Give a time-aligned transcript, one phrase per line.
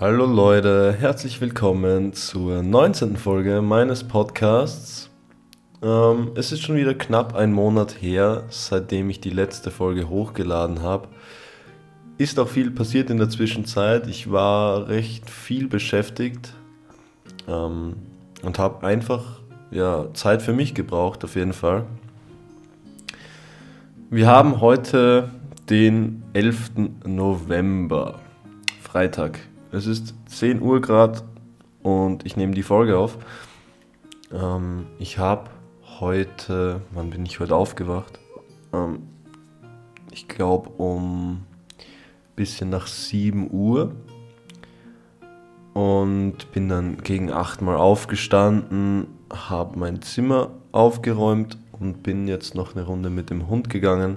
[0.00, 3.16] Hallo Leute, herzlich willkommen zur 19.
[3.16, 5.10] Folge meines Podcasts.
[5.82, 10.82] Ähm, es ist schon wieder knapp ein Monat her, seitdem ich die letzte Folge hochgeladen
[10.82, 11.08] habe.
[12.16, 14.06] Ist auch viel passiert in der Zwischenzeit.
[14.06, 16.54] Ich war recht viel beschäftigt
[17.48, 17.96] ähm,
[18.42, 21.86] und habe einfach ja, Zeit für mich gebraucht, auf jeden Fall.
[24.10, 25.30] Wir haben heute
[25.68, 26.72] den 11.
[27.04, 28.20] November,
[28.80, 29.38] Freitag.
[29.70, 31.20] Es ist 10 Uhr gerade
[31.82, 33.18] und ich nehme die Folge auf.
[34.32, 35.50] Ähm, ich habe
[36.00, 38.18] heute, wann bin ich heute aufgewacht?
[38.72, 39.08] Ähm,
[40.10, 41.44] ich glaube um
[42.34, 43.94] bisschen nach 7 Uhr
[45.78, 52.74] und bin dann gegen 8 mal aufgestanden, habe mein Zimmer aufgeräumt und bin jetzt noch
[52.74, 54.16] eine Runde mit dem Hund gegangen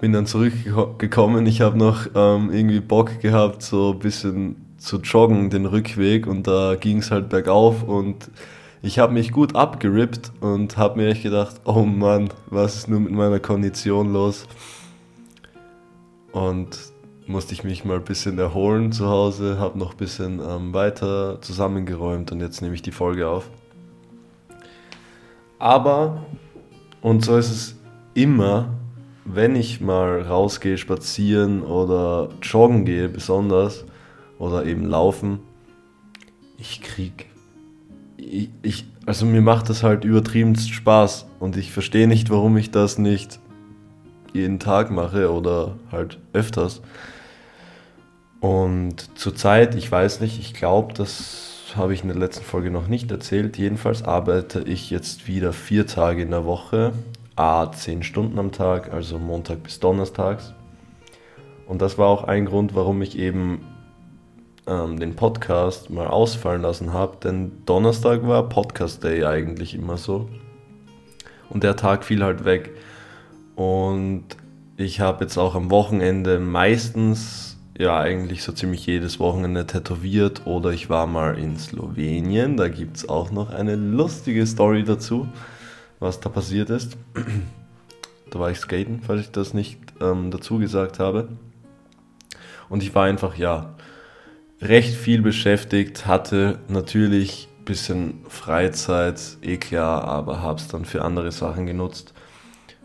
[0.00, 1.46] bin dann zurückgekommen.
[1.46, 6.26] Ich habe noch ähm, irgendwie Bock gehabt, so ein bisschen zu joggen, den Rückweg.
[6.26, 8.30] Und da ging es halt bergauf und
[8.80, 13.04] ich habe mich gut abgerippt und habe mir echt gedacht, oh Mann, was ist nun
[13.04, 14.46] mit meiner Kondition los?
[16.30, 16.78] Und
[17.28, 21.40] musste ich mich mal ein bisschen erholen zu Hause, habe noch ein bisschen ähm, weiter
[21.42, 23.50] zusammengeräumt und jetzt nehme ich die Folge auf.
[25.58, 26.24] Aber,
[27.02, 27.76] und so ist es
[28.14, 28.70] immer,
[29.24, 33.84] wenn ich mal rausgehe, spazieren oder joggen gehe, besonders,
[34.38, 35.40] oder eben laufen,
[36.56, 37.26] ich krieg.
[38.16, 42.70] Ich, ich, also mir macht das halt übertriebenst Spaß und ich verstehe nicht, warum ich
[42.70, 43.38] das nicht
[44.32, 46.80] jeden Tag mache oder halt öfters.
[48.40, 52.86] Und zurzeit, ich weiß nicht, ich glaube, das habe ich in der letzten Folge noch
[52.86, 53.58] nicht erzählt.
[53.58, 56.92] Jedenfalls arbeite ich jetzt wieder vier Tage in der Woche
[57.36, 60.54] A 10 Stunden am Tag, also Montag bis Donnerstags.
[61.66, 63.60] Und das war auch ein Grund, warum ich eben
[64.66, 70.28] ähm, den Podcast mal ausfallen lassen habe, denn Donnerstag war Podcast Day eigentlich immer so.
[71.50, 72.70] Und der Tag fiel halt weg.
[73.56, 74.24] Und
[74.76, 77.47] ich habe jetzt auch am Wochenende meistens,
[77.78, 82.56] ja eigentlich so ziemlich jedes Wochenende tätowiert oder ich war mal in Slowenien.
[82.56, 85.28] Da gibt es auch noch eine lustige Story dazu
[86.00, 86.96] was da passiert ist.
[88.30, 91.28] da war ich skaten, falls ich das nicht ähm, dazu gesagt habe.
[92.68, 93.74] Und ich war einfach, ja,
[94.60, 101.02] recht viel beschäftigt, hatte natürlich ein bisschen Freizeit, eh klar, aber habe es dann für
[101.02, 102.12] andere Sachen genutzt.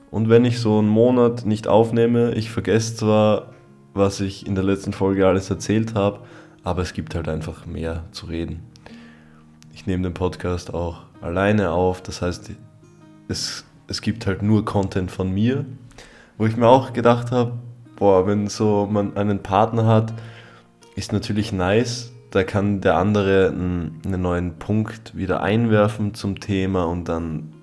[0.10, 3.53] Und wenn ich so einen Monat nicht aufnehme, ich vergesse zwar,
[3.94, 6.22] was ich in der letzten Folge alles erzählt habe,
[6.64, 8.64] aber es gibt halt einfach mehr zu reden.
[9.74, 12.52] Ich nehme den Podcast auch alleine auf, das heißt,
[13.28, 15.66] es, es gibt halt nur Content von mir,
[16.38, 17.54] wo ich mir auch gedacht habe,
[17.96, 20.14] boah, wenn so man einen Partner hat,
[20.96, 27.08] ist natürlich nice, da kann der andere einen, neuen Punkt wieder einwerfen zum Thema und
[27.08, 27.54] dann,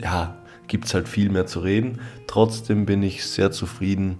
[0.00, 2.00] ja, gibt es halt viel mehr zu reden.
[2.26, 4.18] Trotzdem bin ich sehr zufrieden,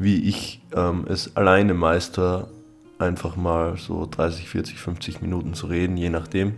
[0.00, 2.48] wie ich ähm, es alleine meister,
[2.98, 6.54] einfach mal so 30, 40, 50 Minuten zu reden, je nachdem.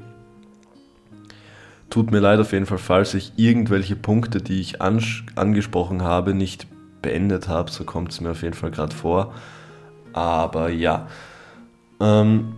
[1.90, 6.68] Tut mir leid auf jeden Fall, falls ich irgendwelche Punkte, die ich angesprochen habe, nicht
[7.02, 7.70] beendet habe.
[7.70, 9.34] So kommt es mir auf jeden Fall gerade vor.
[10.12, 11.08] Aber ja,
[12.00, 12.54] ähm,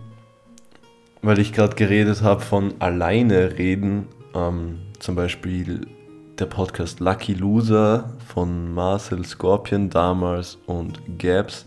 [1.23, 5.87] weil ich gerade geredet habe von alleine reden, ähm, zum Beispiel
[6.39, 11.65] der Podcast Lucky Loser von Marcel Scorpion damals und Gabs.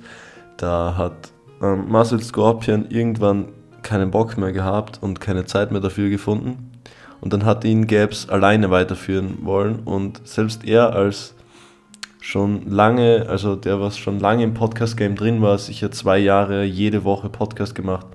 [0.56, 3.48] Da hat ähm, Marcel Scorpion irgendwann
[3.82, 6.72] keinen Bock mehr gehabt und keine Zeit mehr dafür gefunden
[7.20, 11.34] und dann hat ihn Gabs alleine weiterführen wollen und selbst er als
[12.20, 17.04] schon lange, also der was schon lange im Podcast-Game drin war, sicher zwei Jahre jede
[17.04, 18.06] Woche Podcast gemacht,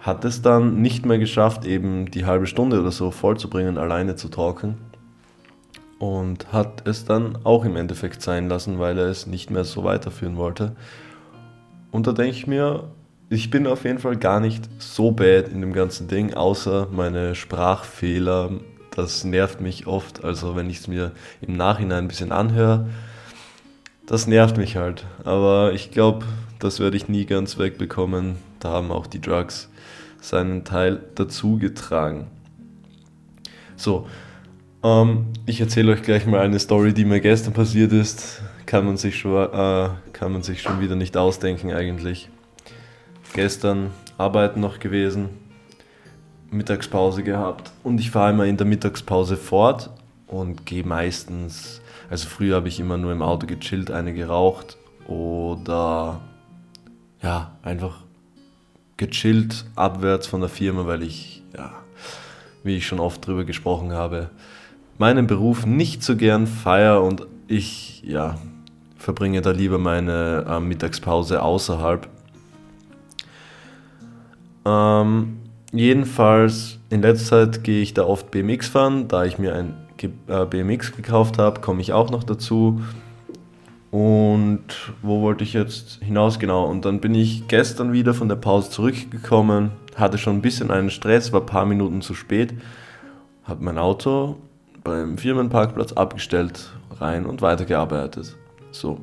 [0.00, 4.28] hat es dann nicht mehr geschafft, eben die halbe Stunde oder so vollzubringen, alleine zu
[4.28, 4.87] talken.
[5.98, 9.82] Und hat es dann auch im Endeffekt sein lassen, weil er es nicht mehr so
[9.84, 10.76] weiterführen wollte.
[11.90, 12.84] Und da denke ich mir,
[13.30, 17.34] ich bin auf jeden Fall gar nicht so bad in dem ganzen Ding, außer meine
[17.34, 18.52] Sprachfehler.
[18.90, 20.24] Das nervt mich oft.
[20.24, 22.88] Also wenn ich es mir im Nachhinein ein bisschen anhöre,
[24.06, 25.04] das nervt mich halt.
[25.24, 26.24] Aber ich glaube,
[26.58, 28.36] das werde ich nie ganz wegbekommen.
[28.60, 29.68] Da haben auch die Drugs
[30.20, 32.28] seinen Teil dazu getragen.
[33.76, 34.06] So,
[34.88, 38.42] ähm, ich erzähle euch gleich mal eine Story, die mir gestern passiert ist.
[38.66, 42.28] Kann man sich schon, äh, kann man sich schon wieder nicht ausdenken eigentlich
[43.32, 45.28] gestern arbeiten noch gewesen
[46.50, 49.90] Mittagspause gehabt und ich fahre immer in der Mittagspause fort
[50.26, 56.20] und gehe meistens, also früher habe ich immer nur im Auto gechillt, eine geraucht oder
[57.22, 57.98] ja, einfach
[58.96, 61.74] gechillt abwärts von der Firma, weil ich, ja,
[62.64, 64.30] wie ich schon oft drüber gesprochen habe,
[64.98, 68.36] meinen Beruf nicht so gern feier und ich, ja,
[68.96, 72.08] verbringe da lieber meine äh, Mittagspause außerhalb.
[74.66, 75.38] Ähm,
[75.72, 80.44] jedenfalls, in letzter Zeit gehe ich da oft BMX fahren, da ich mir ein äh,
[80.44, 82.82] BMX gekauft habe, komme ich auch noch dazu.
[83.90, 84.64] Und
[85.00, 86.38] wo wollte ich jetzt hinaus?
[86.38, 90.70] Genau, und dann bin ich gestern wieder von der Pause zurückgekommen, hatte schon ein bisschen
[90.70, 92.52] einen Stress, war ein paar Minuten zu spät,
[93.44, 94.36] habe mein Auto
[94.88, 98.36] beim Firmenparkplatz abgestellt, rein und weitergearbeitet.
[98.70, 99.00] So.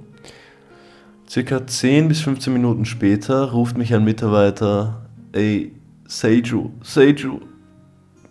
[1.28, 5.74] Circa 10 bis 15 Minuten später ruft mich ein Mitarbeiter, ey,
[6.08, 7.40] Seiju, Seiju.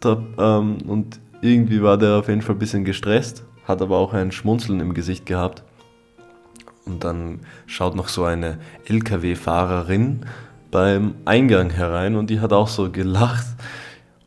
[0.00, 4.12] Da, ähm, und irgendwie war der auf jeden Fall ein bisschen gestresst, hat aber auch
[4.12, 5.64] ein Schmunzeln im Gesicht gehabt.
[6.86, 10.26] Und dann schaut noch so eine LKW-Fahrerin
[10.70, 13.46] beim Eingang herein und die hat auch so gelacht.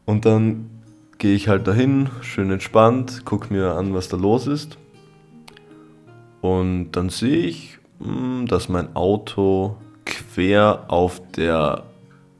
[0.05, 0.69] Und dann
[1.17, 4.77] gehe ich halt dahin, schön entspannt, gucke mir an, was da los ist.
[6.41, 11.83] Und dann sehe ich, hm, dass mein Auto quer auf der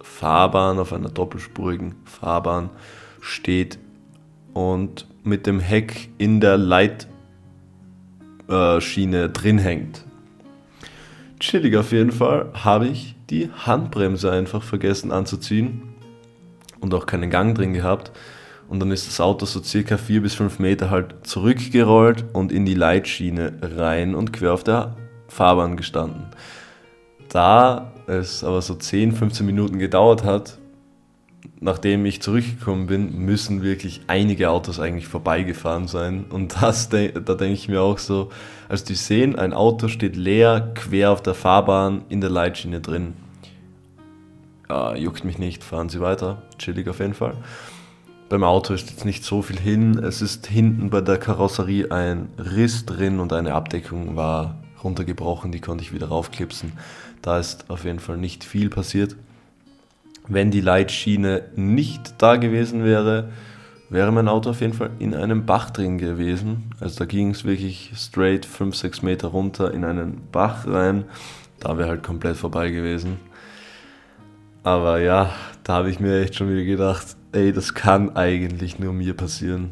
[0.02, 2.70] Fahrbahn, auf einer doppelspurigen Fahrbahn
[3.22, 3.78] steht
[4.54, 7.00] und mit dem Heck in der Leitschiene
[9.30, 10.06] drin hängt.
[11.40, 15.84] Chillig auf jeden Fall habe ich die Handbremse einfach vergessen anzuziehen
[16.80, 18.12] und auch keinen Gang drin gehabt.
[18.70, 22.66] Und dann ist das Auto so circa 4 bis 5 Meter halt zurückgerollt und in
[22.66, 24.96] die Leitschiene rein und quer auf der
[25.28, 26.28] Fahrbahn gestanden.
[27.30, 30.58] Da es aber so 10, 15 Minuten gedauert hat,
[31.60, 36.26] nachdem ich zurückgekommen bin, müssen wirklich einige Autos eigentlich vorbeigefahren sein.
[36.30, 38.30] Und das, da denke ich mir auch so,
[38.70, 43.14] als die sehen, ein Auto steht leer, quer auf der Fahrbahn, in der Leitschiene drin.
[44.70, 47.36] Ja, juckt mich nicht, fahren Sie weiter, chillig auf jeden Fall.
[48.30, 50.00] Beim Auto ist jetzt nicht so viel hin.
[50.00, 55.62] Es ist hinten bei der Karosserie ein Riss drin und eine Abdeckung war runtergebrochen, die
[55.62, 56.74] konnte ich wieder raufklipsen.
[57.22, 59.16] Da ist auf jeden Fall nicht viel passiert.
[60.28, 63.30] Wenn die Leitschiene nicht da gewesen wäre,
[63.90, 66.72] wäre mein Auto auf jeden Fall in einem Bach drin gewesen.
[66.82, 71.06] Also da ging es wirklich straight 5, 6 Meter runter in einen Bach rein.
[71.62, 73.22] Da wäre halt komplett vorbei gewesen.
[74.64, 75.32] Aber ja,
[75.64, 79.72] da habe ich mir echt schon wieder gedacht, ey, das kann eigentlich nur mir passieren.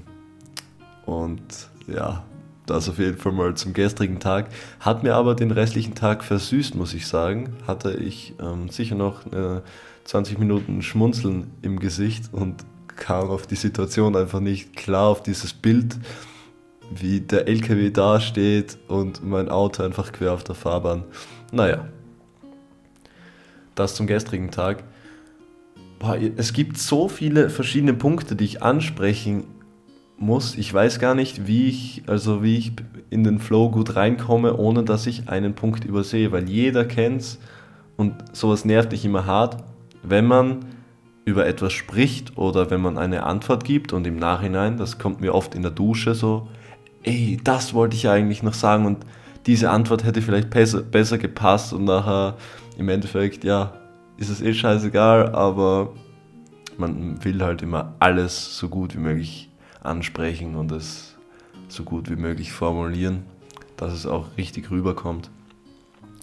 [1.06, 1.42] Und
[1.88, 2.24] ja,
[2.68, 4.50] das auf jeden Fall mal zum gestrigen Tag.
[4.80, 7.56] Hat mir aber den restlichen Tag versüßt, muss ich sagen.
[7.66, 9.62] Hatte ich ähm, sicher noch äh,
[10.04, 12.64] 20 Minuten Schmunzeln im Gesicht und
[12.96, 15.98] kam auf die Situation einfach nicht klar, auf dieses Bild,
[16.92, 21.04] wie der LKW dasteht und mein Auto einfach quer auf der Fahrbahn.
[21.52, 21.88] Naja,
[23.74, 24.84] das zum gestrigen Tag.
[26.38, 29.45] Es gibt so viele verschiedene Punkte, die ich ansprechen
[30.18, 30.56] muss.
[30.56, 32.74] Ich weiß gar nicht, wie ich, also wie ich
[33.09, 37.39] in den Flow gut reinkomme, ohne dass ich einen Punkt übersehe, weil jeder kennt's
[37.97, 39.63] und sowas nervt dich immer hart,
[40.03, 40.65] wenn man
[41.25, 45.33] über etwas spricht oder wenn man eine Antwort gibt und im Nachhinein, das kommt mir
[45.33, 46.47] oft in der Dusche so,
[47.04, 49.06] ey, das wollte ich eigentlich noch sagen und
[49.47, 52.35] diese Antwort hätte vielleicht besser, besser gepasst und nachher
[52.78, 53.73] im Endeffekt, ja,
[54.18, 55.94] ist es eh scheißegal, aber
[56.78, 59.50] man will halt immer alles so gut wie möglich
[59.81, 61.16] ansprechen und es
[61.68, 63.24] so gut wie möglich formulieren,
[63.78, 65.30] dass es auch richtig rüberkommt.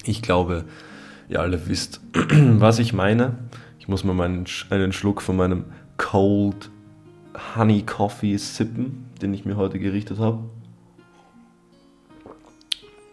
[0.04, 0.64] Ich glaube,
[1.28, 3.38] ihr alle wisst, was ich meine.
[3.78, 5.64] Ich muss mal meinen, einen Schluck von meinem
[5.96, 6.70] Cold
[7.56, 10.38] Honey Coffee sippen, den ich mir heute gerichtet habe.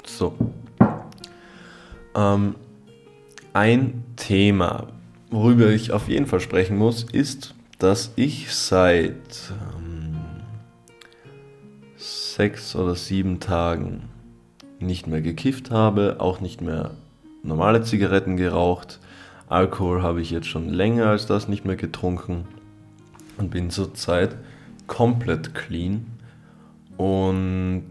[0.06, 0.36] So.
[2.16, 2.56] Ähm,
[3.54, 4.88] ein Thema,
[5.30, 9.14] worüber ich auf jeden Fall sprechen muss, ist, dass ich seit
[9.78, 10.18] ähm,
[11.98, 14.10] sechs oder sieben Tagen
[14.80, 16.92] nicht mehr gekifft habe, auch nicht mehr
[17.44, 19.00] normale Zigaretten geraucht.
[19.48, 22.46] Alkohol habe ich jetzt schon länger als das nicht mehr getrunken
[23.38, 24.38] und bin zurzeit
[24.88, 26.06] komplett clean.
[26.98, 27.86] Und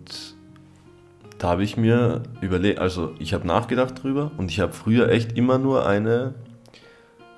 [1.38, 5.32] da habe ich mir überlegt, also ich habe nachgedacht drüber und ich habe früher echt
[5.36, 6.34] immer nur eine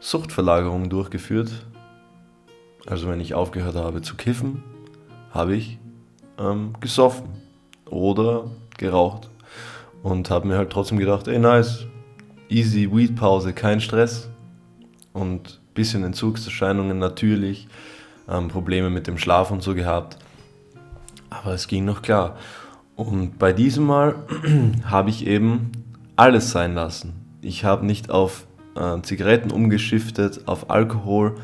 [0.01, 1.51] Suchtverlagerung durchgeführt.
[2.87, 4.63] Also wenn ich aufgehört habe zu kiffen,
[5.31, 5.79] habe ich
[6.39, 7.29] ähm, gesoffen
[7.91, 9.29] oder geraucht
[10.03, 11.85] und habe mir halt trotzdem gedacht, ey nice,
[12.49, 14.31] easy Weed Pause, kein Stress
[15.13, 17.69] und bisschen Entzugserscheinungen natürlich,
[18.29, 20.17] ähm, Probleme mit dem Schlaf und so gehabt.
[21.29, 22.37] Aber es ging noch klar.
[23.01, 24.15] Und bei diesem Mal
[24.85, 25.73] habe ich eben
[26.17, 27.15] alles sein lassen.
[27.41, 31.37] Ich habe nicht auf äh, Zigaretten umgeschiftet, auf Alkohol,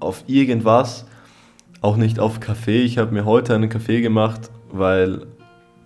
[0.00, 1.04] auf irgendwas,
[1.82, 2.84] auch nicht auf Kaffee.
[2.84, 5.26] Ich habe mir heute einen Kaffee gemacht, weil,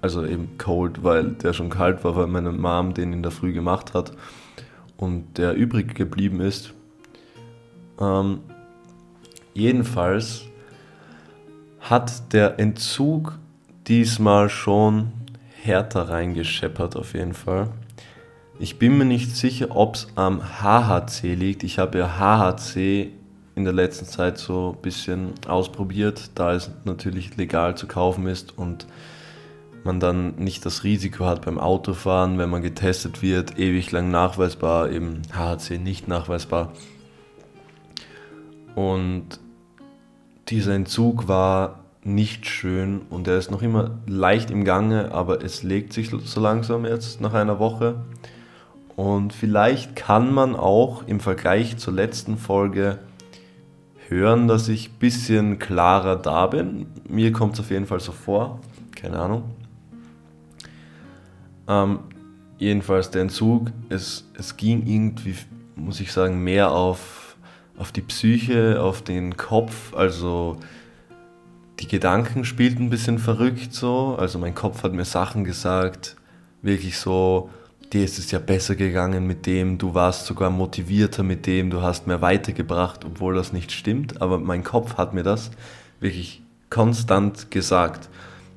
[0.00, 3.52] also eben cold, weil der schon kalt war, weil meine Mom den in der Früh
[3.52, 4.12] gemacht hat
[4.97, 6.75] und der übrig geblieben ist.
[8.00, 8.38] Ähm,
[9.52, 10.42] jedenfalls
[11.80, 13.40] hat der Entzug
[13.86, 15.12] diesmal schon
[15.62, 17.68] härter reingescheppert auf jeden Fall.
[18.58, 21.62] Ich bin mir nicht sicher, ob es am HHC liegt.
[21.62, 23.10] Ich habe ja HHC
[23.54, 28.56] in der letzten Zeit so ein bisschen ausprobiert, da es natürlich legal zu kaufen ist
[28.56, 28.86] und
[29.84, 34.90] man dann nicht das Risiko hat beim Autofahren, wenn man getestet wird, ewig lang nachweisbar,
[34.90, 36.72] eben HHC nicht nachweisbar.
[38.74, 39.40] Und
[40.48, 45.62] dieser Entzug war nicht schön und er ist noch immer leicht im Gange, aber es
[45.62, 48.02] legt sich so langsam jetzt nach einer Woche.
[48.97, 52.99] Und vielleicht kann man auch im Vergleich zur letzten Folge
[54.09, 56.87] hören, dass ich ein bisschen klarer da bin.
[57.09, 58.61] Mir kommt es auf jeden Fall so vor.
[58.94, 59.44] Keine Ahnung.
[61.68, 62.00] Ähm,
[62.59, 65.37] jedenfalls der Entzug, es, es ging irgendwie,
[65.76, 67.37] muss ich sagen, mehr auf,
[67.78, 69.94] auf die Psyche, auf den Kopf.
[69.94, 70.59] Also
[71.80, 74.16] die Gedanken spielten ein bisschen verrückt so.
[74.18, 76.16] Also mein Kopf hat mir Sachen gesagt,
[76.62, 77.50] wirklich so,
[77.92, 81.82] dir ist es ja besser gegangen mit dem, du warst sogar motivierter mit dem, du
[81.82, 84.22] hast mehr weitergebracht, obwohl das nicht stimmt.
[84.22, 85.50] Aber mein Kopf hat mir das
[86.00, 88.08] wirklich konstant gesagt.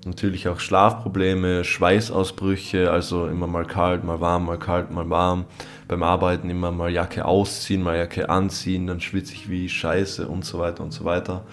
[0.06, 5.46] Natürlich auch Schlafprobleme, Schweißausbrüche, also immer mal kalt, mal warm, mal kalt, mal warm.
[5.88, 10.46] Beim Arbeiten immer mal Jacke ausziehen, mal Jacke anziehen, dann schwitze ich wie Scheiße und
[10.46, 11.44] so weiter und so weiter.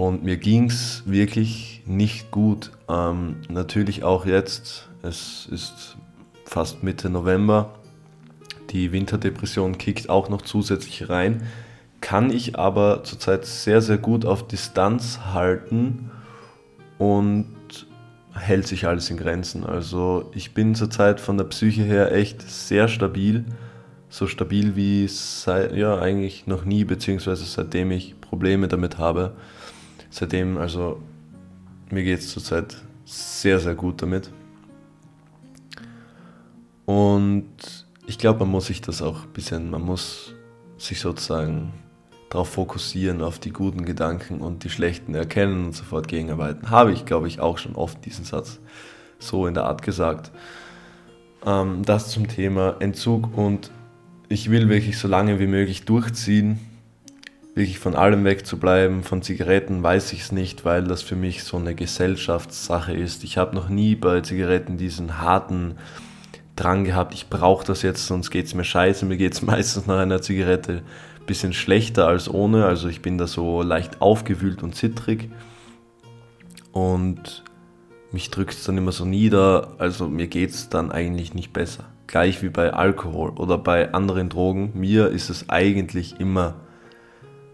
[0.00, 2.70] Und mir ging es wirklich nicht gut.
[2.88, 5.98] Ähm, natürlich auch jetzt, es ist
[6.46, 7.74] fast Mitte November,
[8.70, 11.42] die Winterdepression kickt auch noch zusätzlich rein.
[12.00, 16.10] Kann ich aber zurzeit sehr, sehr gut auf Distanz halten
[16.96, 17.54] und
[18.32, 19.66] hält sich alles in Grenzen.
[19.66, 23.44] Also ich bin zurzeit von der Psyche her echt sehr stabil.
[24.08, 29.34] So stabil wie seit, ja, eigentlich noch nie, beziehungsweise seitdem ich Probleme damit habe
[30.10, 31.00] seitdem, also
[31.90, 34.30] mir geht es zurzeit sehr, sehr gut damit.
[36.84, 37.46] Und
[38.06, 40.34] ich glaube, man muss sich das auch ein bisschen, man muss
[40.78, 41.72] sich sozusagen
[42.28, 46.70] darauf fokussieren, auf die guten Gedanken und die schlechten erkennen und sofort gegenarbeiten.
[46.70, 48.60] Habe ich, glaube ich, auch schon oft diesen Satz
[49.18, 50.30] so in der Art gesagt.
[51.44, 53.70] Ähm, das zum Thema Entzug und
[54.28, 56.60] ich will wirklich so lange wie möglich durchziehen,
[57.60, 59.02] wirklich von allem wegzubleiben.
[59.02, 63.22] Von Zigaretten weiß ich es nicht, weil das für mich so eine Gesellschaftssache ist.
[63.22, 65.76] Ich habe noch nie bei Zigaretten diesen harten
[66.56, 69.04] Drang gehabt, ich brauche das jetzt, sonst geht es mir scheiße.
[69.04, 70.82] Mir geht es meistens nach einer Zigarette
[71.20, 72.64] ein bisschen schlechter als ohne.
[72.64, 75.30] Also ich bin da so leicht aufgewühlt und zittrig.
[76.72, 77.44] Und
[78.10, 79.74] mich drückt es dann immer so nieder.
[79.76, 81.84] Also mir geht es dann eigentlich nicht besser.
[82.06, 84.72] Gleich wie bei Alkohol oder bei anderen Drogen.
[84.74, 86.54] Mir ist es eigentlich immer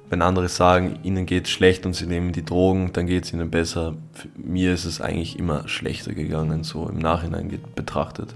[0.08, 3.32] wenn andere sagen, ihnen geht es schlecht und sie nehmen die Drogen, dann geht es
[3.32, 3.94] ihnen besser.
[4.12, 8.34] Für mir ist es eigentlich immer schlechter gegangen, so im Nachhinein betrachtet.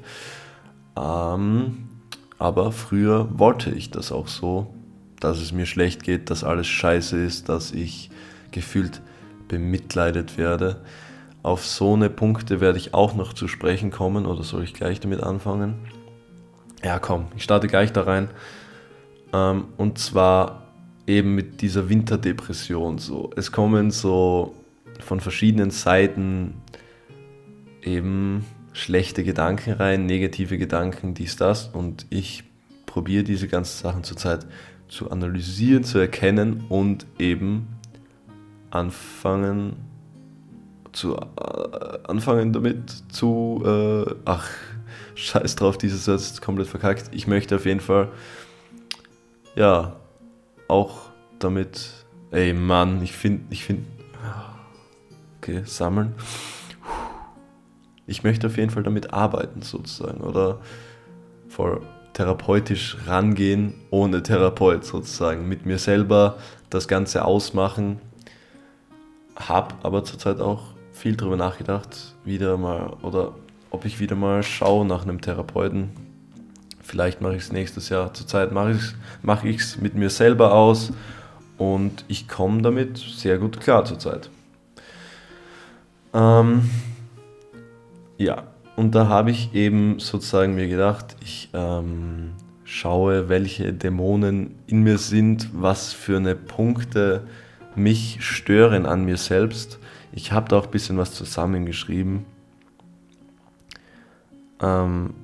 [0.97, 1.89] Ähm,
[2.39, 4.75] aber früher wollte ich das auch so,
[5.21, 8.11] dass es mir schlecht geht, dass alles scheiße ist, dass ich
[8.51, 9.01] gefühlt
[9.47, 10.81] bemitleidet werde.
[11.43, 15.01] Auf so eine Punkte werde ich auch noch zu sprechen kommen oder soll ich gleich
[15.01, 15.75] damit anfangen?
[16.83, 18.31] Ja, komm, ich starte gleich da rein.
[19.33, 20.70] Ähm, und zwar
[21.11, 23.31] eben mit dieser Winterdepression so.
[23.37, 24.55] Es kommen so
[25.01, 26.55] von verschiedenen Seiten
[27.83, 31.69] eben schlechte Gedanken rein, negative Gedanken, dies, das.
[31.69, 32.45] Und ich
[32.87, 34.47] probiere diese ganzen Sachen zurzeit
[34.89, 37.69] zu analysieren, zu erkennen und eben
[38.71, 39.77] anfangen
[40.93, 44.49] zu äh, anfangen damit zu äh, ach
[45.15, 48.09] scheiß drauf dieses Satz ist komplett verkackt ich möchte auf jeden Fall
[49.55, 50.00] ja
[50.71, 51.91] auch damit,
[52.31, 53.85] ey Mann, ich finde, ich finde,
[55.39, 56.15] okay, sammeln.
[58.07, 60.61] Ich möchte auf jeden Fall damit arbeiten sozusagen oder
[61.49, 61.81] voll
[62.13, 68.01] therapeutisch rangehen ohne Therapeut sozusagen, mit mir selber das Ganze ausmachen.
[69.37, 70.63] Hab aber zurzeit auch
[70.93, 73.35] viel darüber nachgedacht, wieder mal oder
[73.71, 75.91] ob ich wieder mal schaue nach einem Therapeuten,
[76.91, 78.13] Vielleicht mache ich es nächstes Jahr.
[78.15, 79.45] Zurzeit mache ich es mach
[79.81, 80.93] mit mir selber aus
[81.57, 84.29] und ich komme damit sehr gut klar zurzeit.
[86.13, 86.69] Ähm,
[88.19, 88.43] ja,
[88.75, 92.33] und da habe ich eben sozusagen mir gedacht, ich ähm,
[92.65, 97.23] schaue, welche Dämonen in mir sind, was für eine Punkte
[97.77, 99.79] mich stören an mir selbst.
[100.11, 102.27] Ich habe da auch ein bisschen was zusammengeschrieben.
[104.61, 105.15] Ähm,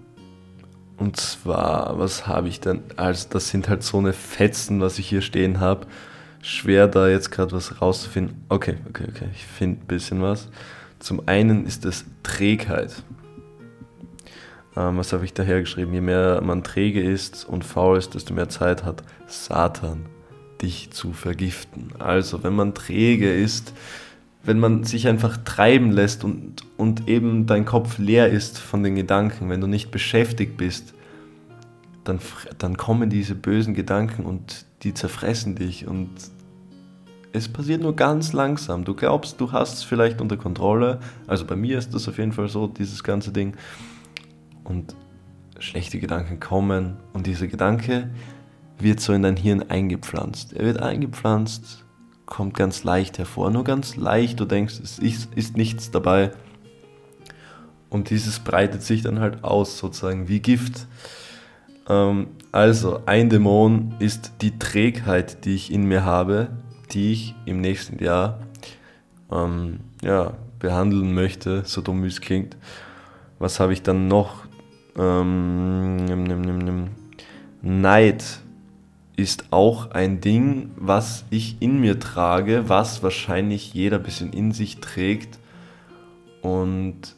[0.99, 2.83] und zwar, was habe ich denn?
[2.97, 5.87] Also, das sind halt so eine Fetzen, was ich hier stehen habe.
[6.41, 8.45] Schwer da jetzt gerade was rauszufinden.
[8.49, 10.49] Okay, okay, okay, ich finde ein bisschen was.
[10.99, 13.03] Zum einen ist es Trägheit.
[14.77, 15.93] Ähm, was habe ich daher geschrieben?
[15.93, 20.07] Je mehr man träge ist und faul ist, desto mehr Zeit hat Satan,
[20.63, 21.93] dich zu vergiften.
[21.99, 23.75] Also, wenn man träge ist,
[24.47, 28.95] wenn man sich einfach treiben lässt und, und eben dein Kopf leer ist von den
[28.95, 30.95] Gedanken, wenn du nicht beschäftigt bist,
[32.05, 32.21] dann,
[32.59, 36.11] dann kommen diese bösen Gedanken und die zerfressen dich und
[37.33, 38.85] es passiert nur ganz langsam.
[38.85, 41.01] Du glaubst, du hast es vielleicht unter Kontrolle.
[41.27, 43.55] Also bei mir ist das auf jeden Fall so, dieses ganze Ding.
[44.65, 44.95] Und
[45.59, 48.11] schlechte Gedanken kommen und dieser Gedanke
[48.79, 50.55] wird so in dein Hirn eingepflanzt.
[50.55, 51.86] Er wird eingepflanzt
[52.27, 54.39] kommt ganz leicht hervor, nur ganz leicht.
[54.41, 56.33] Du denkst, es ist, ist nichts dabei.
[57.89, 60.87] Und dieses breitet sich dann halt aus, sozusagen wie Gift.
[61.89, 66.49] Ähm, also, ein Dämon ist die Trägheit, die ich in mir habe,
[66.93, 68.41] die ich im nächsten Jahr
[69.31, 72.57] ähm, ja, behandeln möchte, so dumm wie es klingt.
[73.39, 74.47] Was habe ich dann noch?
[74.99, 76.89] Ähm, nimm, nimm, nimm,
[77.63, 78.25] Neid
[79.17, 84.53] ist auch ein Ding, was ich in mir trage, was wahrscheinlich jeder ein bisschen in
[84.53, 85.39] sich trägt.
[86.43, 87.17] Und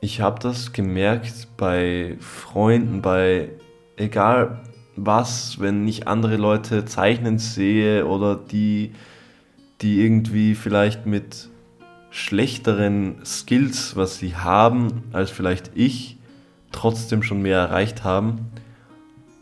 [0.00, 3.50] ich habe das gemerkt bei Freunden, bei
[3.96, 4.60] egal
[4.96, 8.92] was, wenn ich andere Leute zeichnen sehe oder die,
[9.80, 11.48] die irgendwie vielleicht mit
[12.10, 16.18] schlechteren Skills, was sie haben, als vielleicht ich,
[16.72, 18.50] trotzdem schon mehr erreicht haben.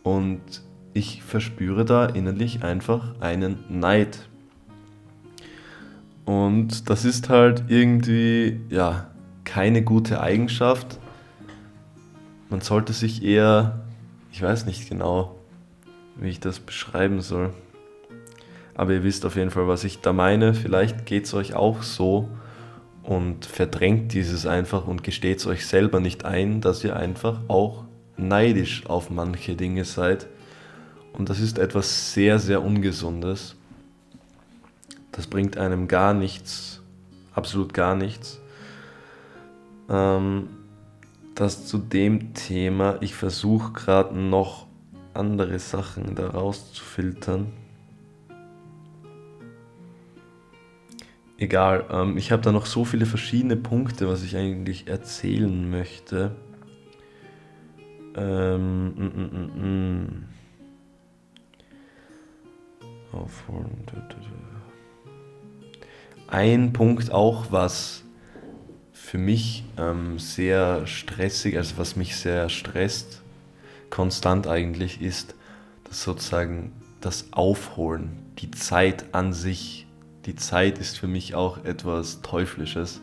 [0.02, 4.28] Und ich verspüre da innerlich einfach einen Neid.
[6.24, 9.08] Und das ist halt irgendwie, ja,
[9.44, 10.98] keine gute Eigenschaft.
[12.48, 13.80] Man sollte sich eher,
[14.32, 15.36] ich weiß nicht genau,
[16.16, 17.50] wie ich das beschreiben soll.
[18.74, 20.54] Aber ihr wisst auf jeden Fall, was ich da meine.
[20.54, 22.28] Vielleicht geht es euch auch so
[23.02, 27.84] und verdrängt dieses einfach und gesteht es euch selber nicht ein, dass ihr einfach auch
[28.16, 30.26] neidisch auf manche Dinge seid
[31.12, 33.56] und das ist etwas sehr, sehr Ungesundes.
[35.12, 36.82] Das bringt einem gar nichts,
[37.34, 38.40] absolut gar nichts.
[39.88, 40.48] Ähm,
[41.34, 44.66] das zu dem Thema, ich versuche gerade noch
[45.14, 47.52] andere Sachen daraus zu filtern.
[51.38, 56.36] Egal, ähm, ich habe da noch so viele verschiedene Punkte, was ich eigentlich erzählen möchte.
[58.14, 60.24] Ähm, mm, mm, mm, mm.
[63.12, 63.84] Aufholen.
[66.28, 68.04] Ein Punkt auch, was
[68.92, 73.22] für mich ähm, sehr stressig, also was mich sehr stresst,
[73.90, 75.34] konstant eigentlich, ist
[75.84, 79.86] das sozusagen das Aufholen, die Zeit an sich.
[80.26, 83.00] Die Zeit ist für mich auch etwas Teuflisches.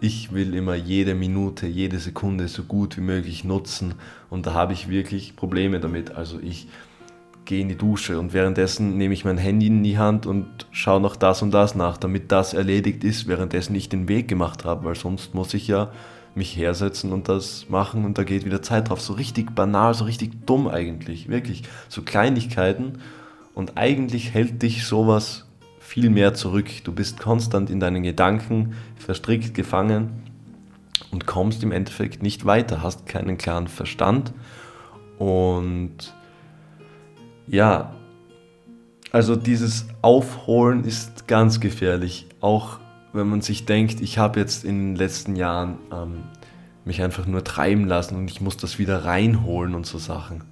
[0.00, 3.94] Ich will immer jede Minute, jede Sekunde so gut wie möglich nutzen
[4.28, 6.10] und da habe ich wirklich Probleme damit.
[6.10, 6.66] Also ich
[7.52, 11.02] gehe in die Dusche und währenddessen nehme ich mein Handy in die Hand und schaue
[11.02, 14.86] noch das und das nach, damit das erledigt ist, währenddessen ich den Weg gemacht habe,
[14.86, 15.92] weil sonst muss ich ja
[16.34, 19.02] mich hersetzen und das machen und da geht wieder Zeit drauf.
[19.02, 21.64] So richtig banal, so richtig dumm eigentlich, wirklich.
[21.90, 23.00] So Kleinigkeiten
[23.52, 25.46] und eigentlich hält dich sowas
[25.78, 26.70] viel mehr zurück.
[26.84, 30.08] Du bist konstant in deinen Gedanken verstrickt, gefangen
[31.10, 34.32] und kommst im Endeffekt nicht weiter, hast keinen klaren Verstand
[35.18, 36.14] und
[37.46, 37.94] ja,
[39.10, 42.26] also dieses Aufholen ist ganz gefährlich.
[42.40, 42.80] Auch
[43.12, 46.24] wenn man sich denkt, ich habe jetzt in den letzten Jahren ähm,
[46.84, 50.44] mich einfach nur treiben lassen und ich muss das wieder reinholen und so Sachen.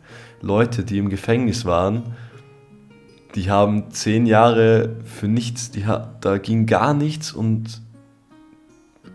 [0.43, 2.15] Leute, die im Gefängnis waren,
[3.35, 5.85] die haben zehn Jahre für nichts, die,
[6.21, 7.81] da ging gar nichts und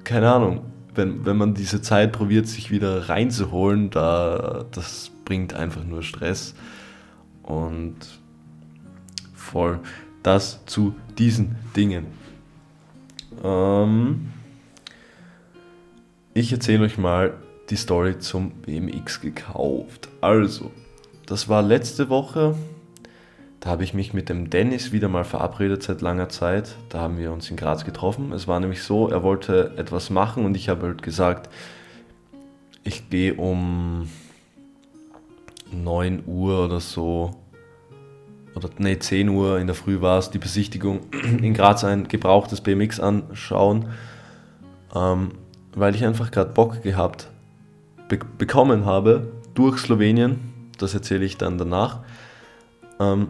[0.03, 0.61] keine Ahnung,
[0.93, 6.55] wenn, wenn man diese Zeit probiert, sich wieder reinzuholen, da, das bringt einfach nur Stress.
[7.45, 7.95] Und
[9.35, 9.79] voll
[10.23, 12.07] das zu diesen Dingen.
[13.43, 14.31] Ähm,
[16.33, 17.35] ich erzähle euch mal
[17.69, 20.09] die Story zum BMX gekauft.
[20.21, 20.71] Also,
[21.27, 22.55] das war letzte Woche.
[23.59, 26.75] da habe ich mich mit dem Dennis wieder mal verabredet seit langer Zeit.
[26.89, 28.31] Da haben wir uns in Graz getroffen.
[28.31, 31.49] Es war nämlich so, er wollte etwas machen und ich habe halt gesagt,
[32.83, 34.07] ich gehe um
[35.83, 37.31] 9 Uhr oder so,
[38.55, 41.01] oder nee, 10 Uhr in der Früh war es, die Besichtigung
[41.41, 43.89] in Graz ein gebrauchtes BMX anschauen,
[44.95, 45.31] ähm,
[45.75, 47.29] weil ich einfach gerade Bock gehabt
[48.07, 50.39] be bekommen habe durch Slowenien.
[50.77, 52.01] Das erzähle ich dann danach.
[52.99, 53.29] Ähm,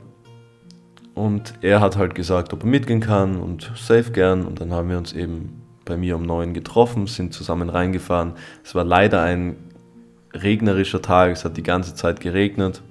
[1.14, 4.46] und er hat halt gesagt, ob er mitgehen kann und safe gern.
[4.46, 8.34] Und dann haben wir uns eben bei mir um neun getroffen, sind zusammen reingefahren.
[8.64, 9.56] Es war leider ein
[10.36, 12.82] regnerischer Tag, es hat die ganze Zeit geregnet.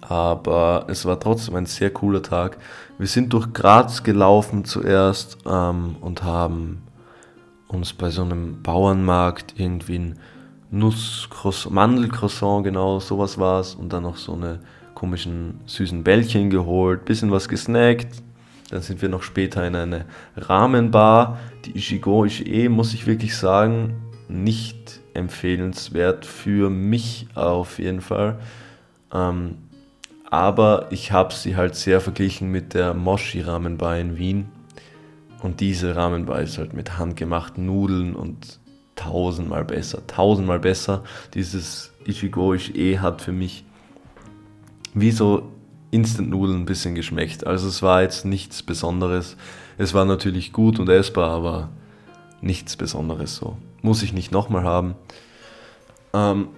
[0.00, 2.58] Aber es war trotzdem ein sehr cooler Tag.
[2.98, 6.82] Wir sind durch Graz gelaufen zuerst ähm, und haben
[7.68, 10.18] uns bei so einem Bauernmarkt irgendwie ein
[10.72, 11.28] Nuss,
[11.68, 13.74] Mandelcroissant, genau, sowas war es.
[13.74, 14.60] Und dann noch so eine
[14.94, 18.22] komischen süßen Bällchen geholt, bisschen was gesnackt.
[18.70, 20.04] Dann sind wir noch später in eine
[20.36, 21.38] Rahmenbar.
[21.64, 23.94] Die Ishigo Ishie, muss ich wirklich sagen,
[24.28, 28.38] nicht empfehlenswert für mich auf jeden Fall.
[29.12, 29.58] Ähm,
[30.30, 34.48] aber ich habe sie halt sehr verglichen mit der Moshi Rahmenbar in Wien.
[35.42, 38.60] Und diese Rahmenbar ist halt mit handgemachten Nudeln und
[38.94, 40.06] tausendmal besser.
[40.06, 41.02] Tausendmal besser.
[41.34, 43.64] Dieses Ichigo Ishie hat für mich
[44.94, 45.50] wie so
[45.90, 47.46] Instant-Nudeln ein bisschen geschmeckt.
[47.46, 49.36] Also es war jetzt nichts Besonderes.
[49.78, 51.70] Es war natürlich gut und essbar, aber
[52.40, 53.56] nichts Besonderes so.
[53.82, 54.94] Muss ich nicht nochmal haben.
[56.12, 56.48] Ähm,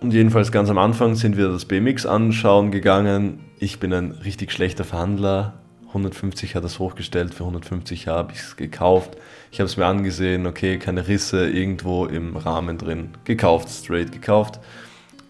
[0.00, 3.40] und jedenfalls ganz am Anfang sind wir das BMX anschauen gegangen.
[3.58, 5.54] Ich bin ein richtig schlechter Verhandler.
[5.88, 9.16] 150 hat das hochgestellt, für 150 habe ich es gekauft.
[9.50, 13.10] Ich habe es mir angesehen, okay, keine Risse irgendwo im Rahmen drin.
[13.24, 14.60] Gekauft, straight gekauft.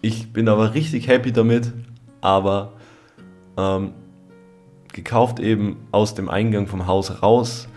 [0.01, 1.71] Ich bin aber richtig happy damit,
[2.19, 2.73] aber
[3.57, 3.93] ähm,
[4.91, 7.67] gekauft eben aus dem Eingang vom Haus raus.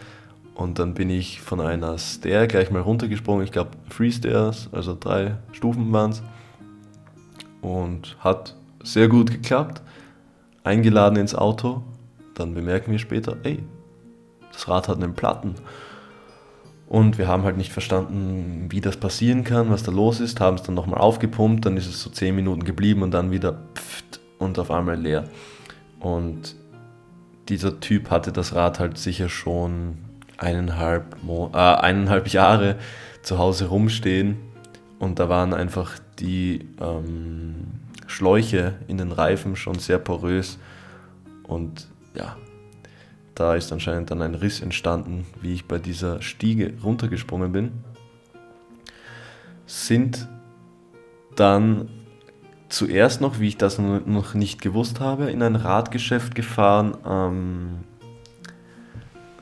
[0.61, 3.43] Und dann bin ich von einer Stair gleich mal runtergesprungen.
[3.45, 6.23] Ich glaube, Free Stairs, also drei Stufen waren es.
[7.63, 9.81] Und hat sehr gut geklappt.
[10.63, 11.81] Eingeladen ins Auto.
[12.35, 13.63] Dann bemerken wir später, ey,
[14.53, 15.55] das Rad hat einen Platten.
[16.87, 20.57] Und wir haben halt nicht verstanden, wie das passieren kann, was da los ist, haben
[20.57, 24.21] es dann nochmal aufgepumpt, dann ist es so 10 Minuten geblieben und dann wieder pfft,
[24.39, 25.25] und auf einmal leer.
[26.01, 26.55] Und
[27.49, 30.10] dieser Typ hatte das Rad halt sicher schon
[30.41, 32.77] eineinhalb, Mo äh, eineinhalb Jahre
[33.23, 34.37] zu Hause rumstehen
[34.99, 37.67] und da waren einfach die ähm,
[38.07, 40.59] Schläuche in den Reifen schon sehr porös
[41.45, 42.37] und ja,
[43.35, 47.73] da ist anscheinend dann ein Riss entstanden, wie ich bei dieser Stiege runtergesprungen bin.
[49.67, 50.29] Sind
[51.37, 51.89] dann
[52.69, 56.97] zuerst noch, wie ich das noch nicht gewusst habe, in ein Radgeschäft gefahren.
[57.07, 57.85] Ähm,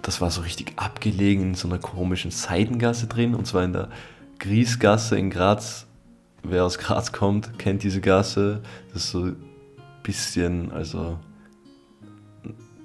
[0.08, 3.90] das war so richtig abgelegen in so einer komischen Seitengasse drin, und zwar in der
[4.38, 5.86] Griesgasse in Graz.
[6.42, 8.62] Wer aus Graz kommt, kennt diese Gasse.
[8.92, 9.36] Das ist so ein
[10.02, 11.18] bisschen, also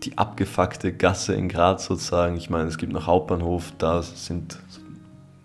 [0.04, 2.36] die abgefuckte Gasse in Graz sozusagen.
[2.36, 4.60] Ich meine, es gibt noch Hauptbahnhof, da sind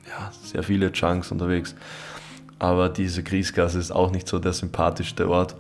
[0.09, 1.77] ja, sehr viele Chunks unterwegs
[2.59, 5.55] aber diese Griesgasse ist auch nicht so der sympathischste Ort.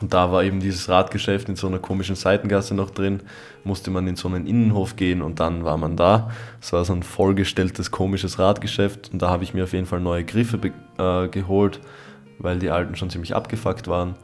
[0.00, 3.20] Und da war eben dieses Radgeschäft in so einer komischen Seitengasse noch drin,
[3.64, 6.30] musste man in so einen Innenhof gehen und dann war man da.
[6.60, 10.00] Es war so ein vollgestelltes komisches Radgeschäft und da habe ich mir auf jeden Fall
[10.00, 10.60] neue Griffe
[10.98, 11.80] äh, geholt,
[12.38, 14.16] weil die alten schon ziemlich abgefuckt waren.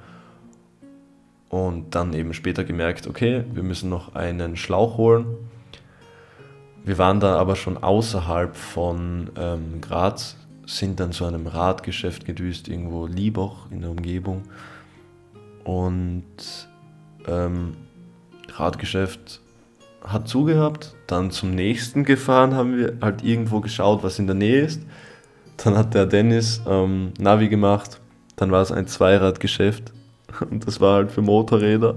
[1.49, 5.27] Und dann eben später gemerkt, okay, wir müssen noch einen Schlauch holen.
[6.85, 12.69] Wir waren da aber schon außerhalb von ähm, Graz, sind dann zu einem Radgeschäft gedüst,
[12.69, 14.45] irgendwo Liebach in der Umgebung.
[15.65, 16.69] Und
[17.27, 17.77] ähm,
[18.55, 19.41] Radgeschäft
[20.03, 20.95] hat zugehabt.
[21.07, 24.83] Dann zum nächsten gefahren, haben wir halt irgendwo geschaut, was in der Nähe ist.
[25.59, 28.01] Dann hat der Dennis ähm, Navi gemacht.
[28.37, 29.93] Dann war es ein Zweiradgeschäft.
[30.51, 31.97] Und das war halt für Motorräder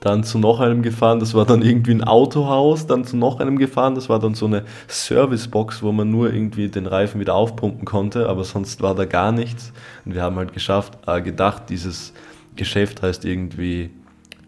[0.00, 3.58] dann zu noch einem gefahren, das war dann irgendwie ein Autohaus, dann zu noch einem
[3.58, 7.84] gefahren, das war dann so eine Servicebox, wo man nur irgendwie den Reifen wieder aufpumpen
[7.84, 9.72] konnte, aber sonst war da gar nichts.
[10.04, 12.12] Und wir haben halt geschafft, äh, gedacht, dieses
[12.58, 13.90] Geschäft heißt irgendwie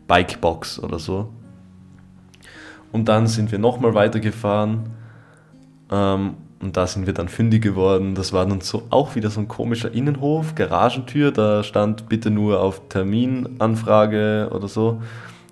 [0.07, 1.33] Bikebox oder so.
[2.93, 4.91] Und dann sind wir nochmal weitergefahren
[5.91, 8.15] ähm, und da sind wir dann fündig geworden.
[8.15, 12.61] Das war dann so auch wieder so ein komischer Innenhof, Garagentür, da stand bitte nur
[12.61, 15.01] auf Terminanfrage oder so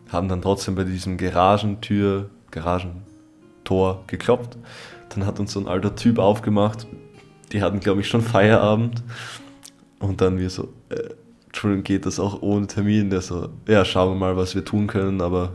[0.09, 4.57] haben dann trotzdem bei diesem Garagentür, Garagentor geklopft.
[5.11, 6.87] Dann hat uns so ein alter Typ aufgemacht.
[7.53, 9.03] Die hatten, glaube ich, schon Feierabend.
[10.01, 11.11] Und dann wir so, äh,
[11.59, 13.11] Entschuldigung, geht das auch ohne Termin?
[13.11, 15.55] Der so, ja, schauen wir mal, was wir tun können, aber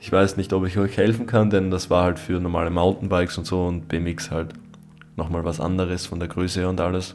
[0.00, 3.38] ich weiß nicht, ob ich euch helfen kann, denn das war halt für normale Mountainbikes
[3.38, 4.54] und so und BMX halt
[5.14, 7.14] nochmal was anderes von der Größe und alles.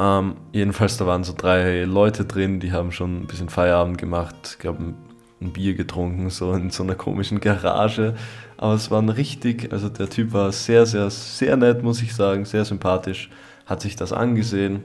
[0.00, 4.34] Ähm, jedenfalls, da waren so drei Leute drin, die haben schon ein bisschen Feierabend gemacht,
[4.42, 4.94] ich glaube,
[5.40, 8.16] ein Bier getrunken, so in so einer komischen Garage.
[8.56, 12.44] Aber es war richtig, also der Typ war sehr, sehr, sehr nett, muss ich sagen,
[12.46, 13.30] sehr sympathisch,
[13.64, 14.82] hat sich das angesehen,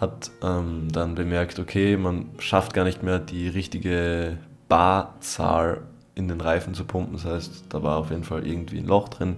[0.00, 5.82] hat ähm, dann bemerkt, okay, man schafft gar nicht mehr die richtige Barzahl
[6.14, 7.14] in den Reifen zu pumpen.
[7.14, 9.36] Das heißt, da war auf jeden Fall irgendwie ein Loch drin.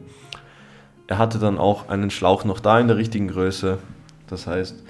[1.06, 3.78] Er hatte dann auch einen Schlauch noch da in der richtigen Größe.
[4.28, 4.82] Das heißt,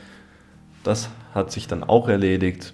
[0.83, 2.73] das hat sich dann auch erledigt.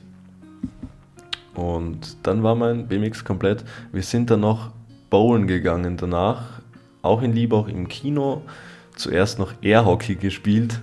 [1.55, 3.65] Und dann war mein BMX komplett.
[3.93, 4.71] Wir sind dann noch
[5.11, 6.61] bowlen gegangen danach,
[7.03, 8.43] auch in Liebach im Kino.
[8.97, 10.81] Zuerst noch Airhockey gespielt.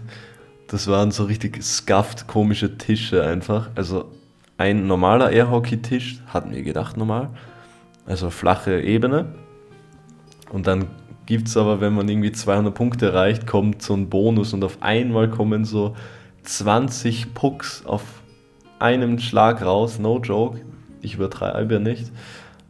[0.69, 3.71] Das waren so richtig scuffed, komische Tische einfach.
[3.73, 4.11] Also
[4.57, 7.31] ein normaler Airhockey-Tisch, hatten wir gedacht normal.
[8.05, 9.33] Also flache Ebene.
[10.51, 10.85] Und dann
[11.25, 14.77] gibt es aber, wenn man irgendwie 200 Punkte erreicht, kommt so ein Bonus und auf
[14.81, 15.95] einmal kommen so
[16.43, 18.03] 20 Pucks auf
[18.77, 20.61] einem Schlag raus, no joke,
[21.01, 22.11] ich übertreibe ja nicht.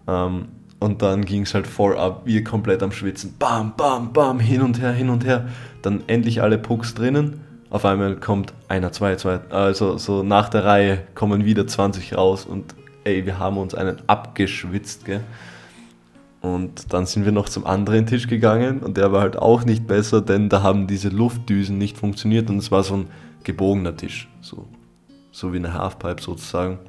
[0.07, 0.47] Ähm,
[0.79, 4.61] und dann ging es halt voll ab, wir komplett am Schwitzen, bam, bam, bam, hin
[4.61, 5.49] und her, hin und her.
[5.81, 7.41] Dann endlich alle Pucks drinnen.
[7.69, 12.45] Auf einmal kommt einer, zwei, zwei, also so nach der Reihe kommen wieder 20 raus
[12.45, 15.21] und ey, wir haben uns einen abgeschwitzt, gell.
[16.41, 19.87] Und dann sind wir noch zum anderen Tisch gegangen und der war halt auch nicht
[19.87, 23.07] besser, denn da haben diese Luftdüsen nicht funktioniert und es war so ein
[23.43, 24.65] gebogener Tisch, so,
[25.31, 26.79] so wie eine Halfpipe sozusagen.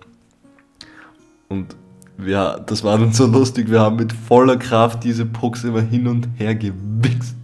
[1.49, 1.75] Und
[2.25, 6.07] ja, das war dann so lustig, wir haben mit voller Kraft diese Pucks immer hin
[6.07, 7.37] und her gewichst.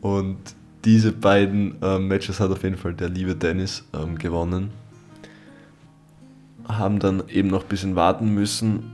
[0.00, 0.38] Und
[0.84, 4.70] diese beiden ähm, Matches hat auf jeden Fall der liebe Dennis ähm, gewonnen.
[6.66, 8.92] Haben dann eben noch ein bisschen warten müssen,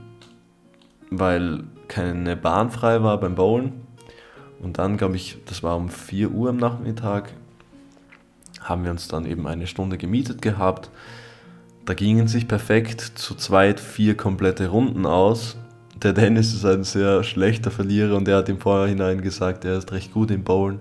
[1.09, 3.73] weil keine Bahn frei war beim Bowlen.
[4.61, 7.31] Und dann, glaube ich, das war um 4 Uhr am Nachmittag,
[8.61, 10.89] haben wir uns dann eben eine Stunde gemietet gehabt.
[11.85, 15.57] Da gingen sich perfekt zu zweit vier komplette Runden aus.
[15.95, 19.91] Der Dennis ist ein sehr schlechter Verlierer und er hat im Vorhinein gesagt, er ist
[19.91, 20.79] recht gut im Bowlen.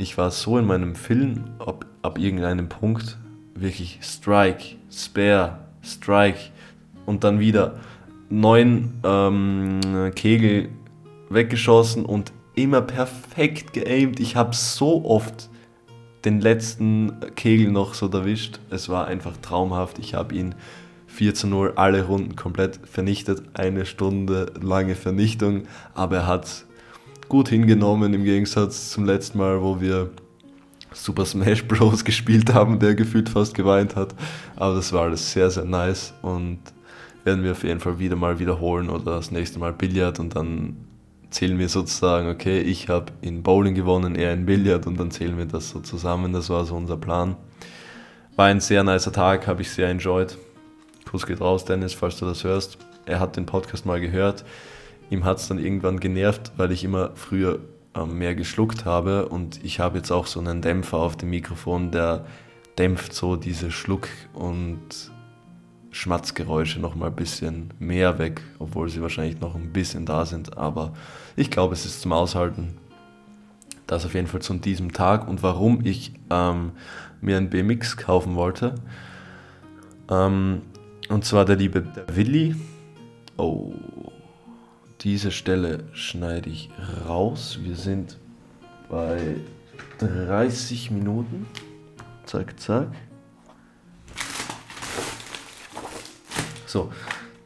[0.00, 3.18] Ich war so in meinem Film ab, ab irgendeinem Punkt
[3.56, 6.38] wirklich Strike, Spare, Strike
[7.04, 7.80] und dann wieder
[8.30, 9.80] neun ähm,
[10.14, 10.68] Kegel
[11.30, 14.20] weggeschossen und immer perfekt geaimt.
[14.20, 15.50] Ich habe so oft
[16.24, 18.60] den letzten Kegel noch so erwischt.
[18.70, 19.98] Es war einfach traumhaft.
[19.98, 20.54] Ich habe ihn
[21.08, 23.42] 4 zu 0 alle Runden komplett vernichtet.
[23.54, 25.64] Eine Stunde lange Vernichtung.
[25.94, 26.66] Aber er hat
[27.28, 30.10] gut hingenommen im Gegensatz zum letzten Mal, wo wir
[30.92, 32.04] Super Smash Bros.
[32.04, 34.14] gespielt haben, der gefühlt fast geweint hat.
[34.56, 36.58] Aber das war alles sehr, sehr nice und
[37.24, 40.76] werden wir auf jeden Fall wieder mal wiederholen oder das nächste Mal Billard und dann
[41.30, 45.36] zählen wir sozusagen, okay, ich habe in Bowling gewonnen, er in Billard und dann zählen
[45.36, 46.32] wir das so zusammen.
[46.32, 47.36] Das war so unser Plan.
[48.36, 50.38] War ein sehr nicer Tag, habe ich sehr enjoyed.
[51.10, 52.78] Kuss geht raus, Dennis, falls du das hörst.
[53.04, 54.44] Er hat den Podcast mal gehört.
[55.10, 57.60] Ihm hat es dann irgendwann genervt, weil ich immer früher
[57.94, 61.90] ähm, mehr geschluckt habe und ich habe jetzt auch so einen Dämpfer auf dem Mikrofon,
[61.90, 62.26] der
[62.78, 65.10] dämpft so diese Schluck- und
[65.90, 70.56] Schmatzgeräusche noch mal ein bisschen mehr weg, obwohl sie wahrscheinlich noch ein bisschen da sind.
[70.56, 70.92] Aber
[71.34, 72.76] ich glaube, es ist zum Aushalten.
[73.86, 76.72] Das auf jeden Fall zu diesem Tag und warum ich ähm,
[77.20, 78.74] mir ein BMX kaufen wollte.
[80.10, 80.62] Ähm,
[81.08, 82.54] und zwar der liebe Willi.
[83.38, 83.72] Oh,
[85.00, 86.70] diese Stelle schneide ich
[87.08, 87.58] raus.
[87.62, 88.18] Wir sind
[88.88, 89.36] bei
[89.98, 91.46] 30 Minuten.
[92.24, 92.88] Zack, zack.
[96.66, 96.92] So,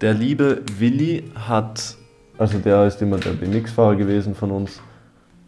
[0.00, 1.96] der liebe Willi hat,
[2.38, 4.80] also der ist immer der BMX-Fahrer gewesen von uns.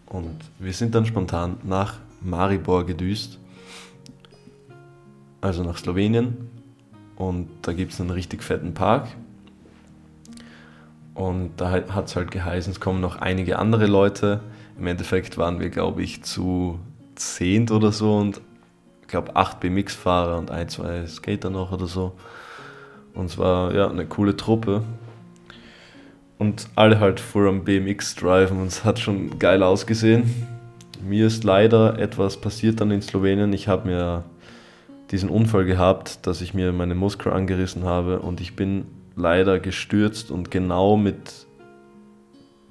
[0.06, 3.38] Und wir sind dann spontan nach Maribor gedüst,
[5.40, 6.48] also nach Slowenien.
[7.16, 9.08] Und da gibt es einen richtig fetten Park.
[11.14, 14.40] Und da hat es halt geheißen, es kommen noch einige andere Leute.
[14.78, 16.80] Im Endeffekt waren wir, glaube ich, zu
[17.14, 18.40] zehnt oder so und
[19.02, 22.12] ich glaube acht BMX-Fahrer und ein, zwei Skater noch oder so.
[23.14, 24.82] Und es war ja eine coole Truppe.
[26.38, 30.24] Und alle halt vor am BMX driven und es hat schon geil ausgesehen.
[31.00, 33.52] Mir ist leider etwas passiert dann in Slowenien.
[33.52, 34.24] Ich habe mir
[35.12, 40.30] diesen Unfall gehabt, dass ich mir meine Muskel angerissen habe und ich bin leider gestürzt
[40.30, 41.46] und genau mit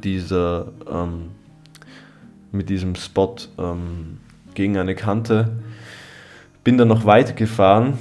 [0.04, 1.32] dieser ähm,
[2.52, 4.20] mit diesem Spot ähm,
[4.54, 5.58] gegen eine Kante
[6.64, 7.98] bin dann noch weitergefahren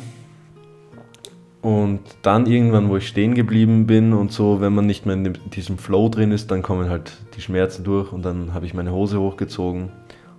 [1.62, 5.38] und dann irgendwann, wo ich stehen geblieben bin und so, wenn man nicht mehr in
[5.52, 8.92] diesem Flow drin ist, dann kommen halt die Schmerzen durch und dann habe ich meine
[8.92, 9.90] Hose hochgezogen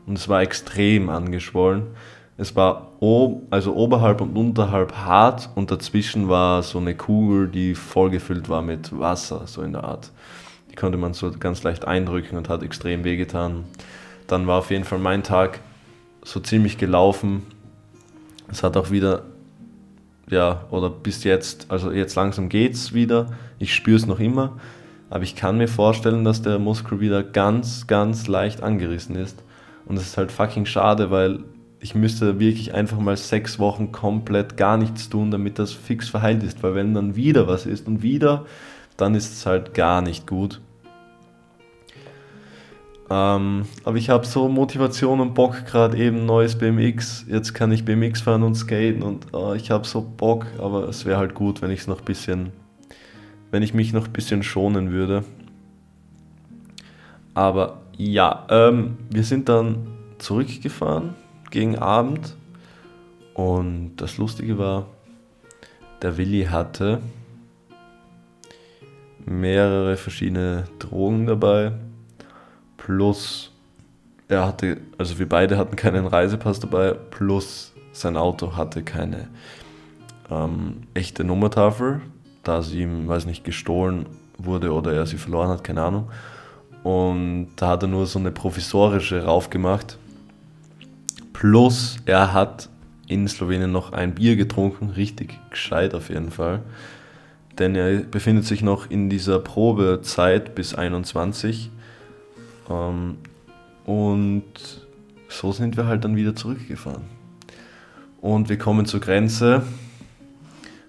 [0.05, 1.87] und es war extrem angeschwollen.
[2.38, 7.76] Es war ob, also oberhalb und unterhalb hart und dazwischen war so eine Kugel, die
[7.76, 10.12] vollgefüllt war mit Wasser, so in der Art.
[10.72, 13.65] Die konnte man so ganz leicht eindrücken und hat extrem wehgetan.
[14.26, 15.60] Dann war auf jeden Fall mein Tag
[16.24, 17.43] so ziemlich gelaufen.
[18.50, 19.24] Es hat auch wieder,
[20.28, 23.28] ja, oder bis jetzt, also jetzt langsam geht's wieder.
[23.60, 24.58] Ich spüre es noch immer,
[25.12, 29.43] aber ich kann mir vorstellen, dass der Muskel wieder ganz, ganz leicht angerissen ist.
[29.86, 31.43] Und es ist halt fucking schade, weil
[31.84, 36.41] ich müsste wirklich einfach mal sechs Wochen komplett gar nichts tun, damit das fix verheilt
[36.41, 36.63] ist.
[36.63, 38.46] Weil wenn dann wieder was ist und wieder,
[38.96, 40.62] dann ist es halt gar nicht gut.
[43.10, 47.26] Ähm, aber ich habe so Motivation und Bock, gerade eben neues BMX.
[47.28, 51.04] Jetzt kann ich BMX fahren und skaten und oh, ich habe so Bock, aber es
[51.04, 52.54] wäre halt gut, wenn ich es noch ein bisschen,
[53.52, 55.26] wenn ich mich noch ein bisschen schonen würde.
[57.34, 59.86] Aber ja, ähm, wir sind dann
[60.17, 61.15] zurückgefahren
[61.53, 62.35] gegen Abend.
[63.35, 64.87] Und das Lustige war,
[66.01, 66.99] der Willi hatte
[69.25, 71.73] mehrere verschiedene Drogen dabei.
[72.75, 73.51] Plus,
[74.27, 76.93] er hatte, also wir beide hatten keinen Reisepass dabei.
[76.93, 79.27] Plus, sein Auto hatte keine
[80.31, 82.01] ähm, echte Nummertafel,
[82.41, 84.07] da sie ihm, weiß nicht, gestohlen
[84.39, 86.09] wurde oder er sie verloren hat, keine Ahnung.
[86.81, 89.99] Und da hat er nur so eine provisorische raufgemacht
[91.34, 92.69] Plus, er hat
[93.08, 96.62] in Slowenien noch ein Bier getrunken, richtig gescheit auf jeden Fall.
[97.60, 101.69] Denn er befindet sich noch in dieser Probezeit bis 21.
[102.69, 103.17] Ähm,
[103.86, 104.43] und
[105.28, 107.04] so sind wir halt dann wieder zurückgefahren.
[108.22, 109.63] Und wir kommen zur Grenze.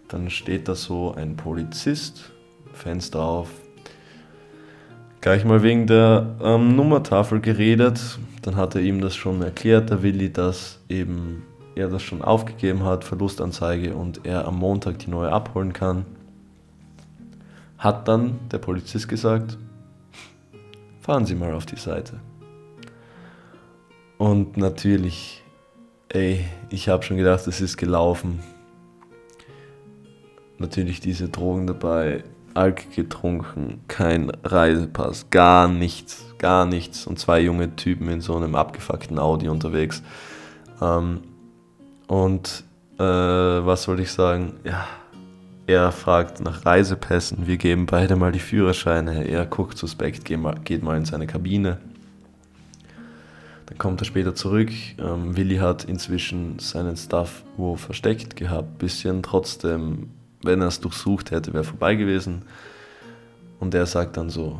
[0.08, 2.30] Dann steht da so ein Polizist,
[2.72, 3.50] Fenster auf.
[5.20, 10.02] Gleich mal wegen der ähm, Nummertafel geredet dann hat er ihm das schon erklärt, der
[10.02, 15.32] Willi, dass eben er das schon aufgegeben hat, Verlustanzeige, und er am Montag die neue
[15.32, 16.04] abholen kann.
[17.78, 19.56] Hat dann der Polizist gesagt,
[21.00, 22.20] fahren Sie mal auf die Seite.
[24.18, 25.42] Und natürlich,
[26.10, 28.40] ey, ich habe schon gedacht, es ist gelaufen.
[30.58, 37.06] Natürlich diese Drogen dabei, Alk getrunken, kein Reisepass, gar nichts, gar nichts.
[37.06, 40.02] Und zwei junge Typen in so einem abgefuckten Audi unterwegs.
[40.80, 41.22] Ähm,
[42.06, 42.64] und
[42.98, 44.54] äh, was wollte ich sagen?
[44.64, 44.86] Ja,
[45.66, 47.46] er fragt nach Reisepässen.
[47.46, 49.26] Wir geben beide mal die Führerscheine.
[49.26, 51.78] Er guckt suspekt, geht mal, geht mal in seine Kabine.
[53.66, 54.70] Dann kommt er später zurück.
[54.98, 60.10] Ähm, Willi hat inzwischen seinen Stuff wo versteckt gehabt, bisschen trotzdem
[60.44, 62.42] wenn er es durchsucht hätte, wäre vorbei gewesen.
[63.60, 64.58] Und er sagt dann so,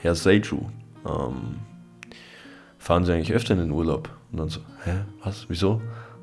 [0.00, 0.66] Herr Seiju,
[1.06, 1.56] ähm,
[2.78, 4.08] fahren Sie eigentlich öfter in den Urlaub?
[4.32, 5.80] Und dann so, hä, was, wieso?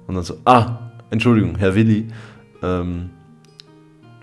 [0.08, 2.08] Und dann so, ah, Entschuldigung, Herr Willi,
[2.62, 3.10] ähm,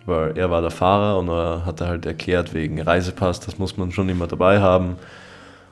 [0.07, 3.93] weil er war der Fahrer und er hat halt erklärt wegen Reisepass, das muss man
[3.93, 4.97] schon immer dabei haben.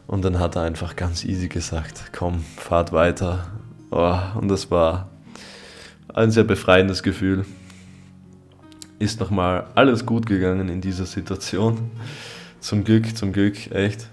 [0.07, 3.49] Und dann hat er einfach ganz easy gesagt, komm, fahrt weiter.
[3.90, 5.09] Oh, und das war
[6.14, 7.44] ein sehr befreiendes Gefühl
[8.98, 11.90] ist nochmal alles gut gegangen in dieser Situation.
[12.61, 14.08] Zum Glück, zum Glück, echt.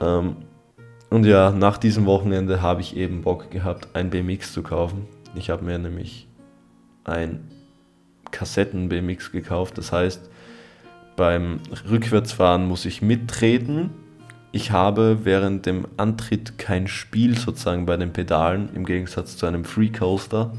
[0.00, 0.36] Ähm,
[1.10, 5.06] und ja, nach diesem Wochenende habe ich eben Bock gehabt, ein BMX zu kaufen.
[5.34, 6.26] Ich habe mir nämlich
[7.04, 7.50] ein
[8.30, 9.78] Kassetten-BMX gekauft.
[9.78, 10.30] Das heißt,
[11.16, 13.90] beim Rückwärtsfahren muss ich mittreten.
[14.52, 19.64] Ich habe während dem Antritt kein Spiel sozusagen bei den Pedalen, im Gegensatz zu einem
[19.64, 20.52] Free Coaster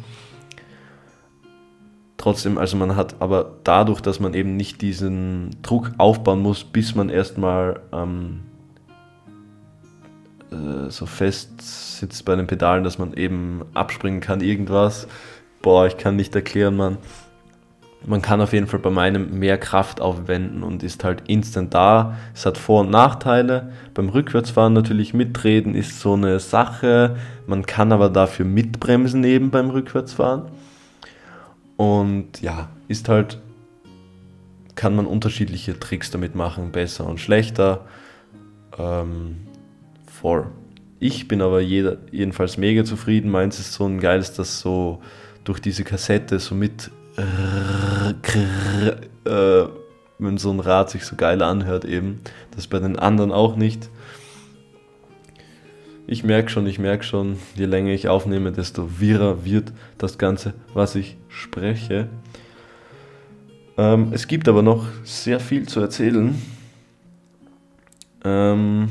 [2.18, 6.96] trotzdem, also man hat aber dadurch, dass man eben nicht diesen Druck aufbauen muss, bis
[6.96, 8.42] man erstmal ähm,
[10.52, 11.62] äh, so fest
[12.00, 15.08] sitzt bei den Pedalen, dass man eben abspringen kann, irgendwas.
[15.62, 16.98] Boah, ich kann nicht erklären, man.
[18.06, 22.16] Man kann auf jeden Fall bei meinem mehr Kraft aufwenden und ist halt instant da.
[22.34, 23.74] Es hat Vor- und Nachteile.
[23.96, 27.18] Beim Rückwärtsfahren natürlich mittreten ist so eine Sache.
[27.48, 30.44] Man kann aber dafür mitbremsen eben beim Rückwärtsfahren.
[31.78, 33.40] Und ja, ist halt,
[34.76, 37.86] kann man unterschiedliche Tricks damit machen, besser und schlechter.
[38.78, 39.38] Ähm,
[40.12, 40.48] voll.
[41.00, 43.30] Ich bin aber jeder, jedenfalls mega zufrieden.
[43.30, 45.02] Meins ist so ein geiles, das so
[45.44, 47.24] durch diese Kassette so mit, äh,
[50.20, 52.22] wenn so ein Rad sich so geil anhört eben.
[52.56, 53.90] Das bei den anderen auch nicht.
[56.08, 60.54] Ich merke schon, ich merke schon, je länger ich aufnehme, desto wirrer wird das Ganze,
[60.74, 62.10] was ich spreche.
[63.78, 66.42] Ähm, es gibt aber noch sehr viel zu erzählen.
[68.24, 68.90] Ähm,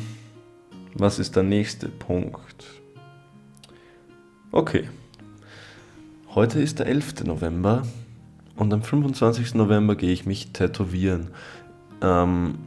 [0.94, 2.64] was ist der nächste Punkt?
[4.52, 4.88] Okay.
[6.34, 7.24] Heute ist der 11.
[7.24, 7.82] November
[8.56, 9.54] und am 25.
[9.54, 11.30] November gehe ich mich tätowieren.
[12.00, 12.58] Ähm,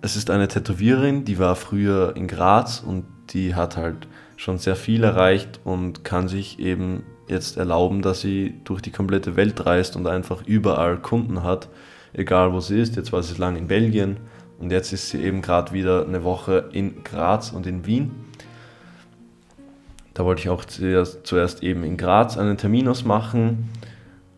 [0.00, 4.76] es ist eine Tätowiererin, die war früher in Graz und die hat halt schon sehr
[4.76, 9.96] viel erreicht und kann sich eben jetzt erlauben, dass sie durch die komplette Welt reist
[9.96, 11.68] und einfach überall Kunden hat,
[12.12, 12.96] egal wo sie ist.
[12.96, 14.18] Jetzt war sie lange in Belgien
[14.58, 18.10] und jetzt ist sie eben gerade wieder eine Woche in Graz und in Wien.
[20.14, 23.68] Da wollte ich auch zuerst, zuerst eben in Graz einen Termin ausmachen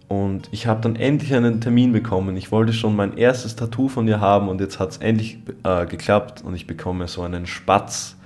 [0.08, 2.36] und ich habe dann endlich einen Termin bekommen.
[2.36, 5.86] Ich wollte schon mein erstes Tattoo von ihr haben und jetzt hat es endlich äh,
[5.86, 8.16] geklappt und ich bekomme so einen Spatz,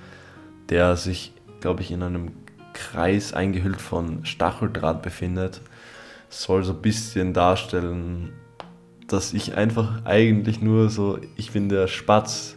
[0.69, 2.31] der sich, glaube ich, in einem
[2.75, 5.61] Kreis eingehüllt von Stacheldraht befindet.
[6.29, 8.33] Soll so ein bisschen darstellen,
[9.07, 12.55] dass ich einfach eigentlich nur so, ich bin der Spatz,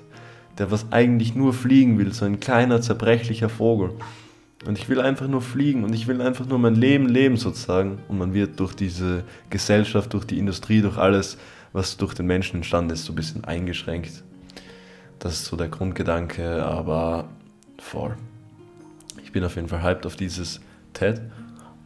[0.58, 3.92] der was eigentlich nur fliegen will, so ein kleiner zerbrechlicher Vogel.
[4.66, 7.98] Und ich will einfach nur fliegen und ich will einfach nur mein Leben leben sozusagen.
[8.08, 11.38] Und man wird durch diese Gesellschaft, durch die Industrie, durch alles,
[11.72, 14.24] was durch den Menschen entstanden ist, so ein bisschen eingeschränkt.
[15.20, 17.28] Das ist so der Grundgedanke, aber
[17.78, 18.16] voll.
[19.28, 20.58] Ich bin auf jeden Fall hyped auf dieses
[20.94, 21.20] TED.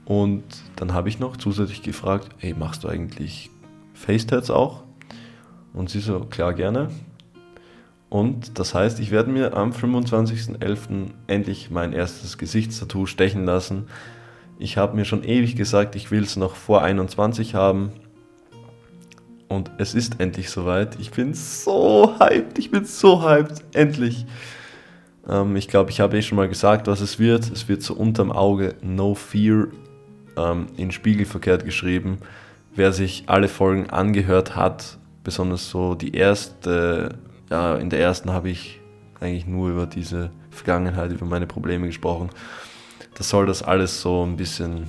[0.04, 0.44] Und
[0.76, 3.50] dann habe ich noch zusätzlich gefragt, hey, machst du eigentlich
[3.94, 4.84] FaceTags auch?
[5.72, 6.90] Und sie so, klar, gerne.
[8.10, 11.08] Und das heißt, ich werde mir am 25.11.
[11.26, 13.86] endlich mein erstes Gesichtstattoo stechen lassen.
[14.60, 17.90] Ich habe mir schon ewig gesagt, ich will es noch vor 21 haben.
[19.48, 20.96] Und es ist endlich soweit.
[21.00, 24.26] Ich bin so hyped, ich bin so hyped, endlich.
[25.28, 27.50] Ähm, ich glaube, ich habe eh schon mal gesagt, was es wird.
[27.50, 29.68] Es wird so unterm Auge No Fear
[30.36, 32.18] ähm, in Spiegelverkehrt geschrieben.
[32.74, 37.18] Wer sich alle Folgen angehört hat, besonders so die erste
[37.52, 38.80] ja, in der ersten habe ich
[39.20, 42.30] eigentlich nur über diese Vergangenheit, über meine Probleme gesprochen.
[43.14, 44.86] Das soll das alles so ein bisschen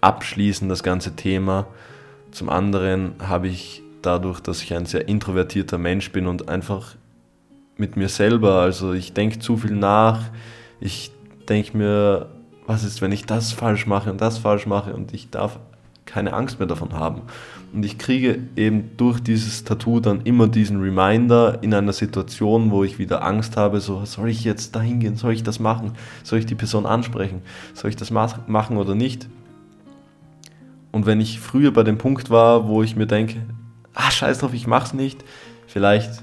[0.00, 1.66] abschließen, das ganze Thema.
[2.30, 6.94] Zum anderen habe ich dadurch, dass ich ein sehr introvertierter Mensch bin und einfach
[7.82, 10.30] mit mir selber, also ich denke zu viel nach,
[10.78, 11.10] ich
[11.48, 12.28] denke mir,
[12.64, 15.58] was ist, wenn ich das falsch mache und das falsch mache und ich darf
[16.06, 17.22] keine Angst mehr davon haben.
[17.72, 22.84] Und ich kriege eben durch dieses Tattoo dann immer diesen Reminder in einer Situation, wo
[22.84, 26.38] ich wieder Angst habe, so soll ich jetzt dahin gehen, soll ich das machen, soll
[26.38, 27.42] ich die Person ansprechen,
[27.74, 29.26] soll ich das machen oder nicht.
[30.92, 33.42] Und wenn ich früher bei dem Punkt war, wo ich mir denke,
[33.94, 35.24] ah scheiß drauf, ich mach's nicht,
[35.66, 36.22] vielleicht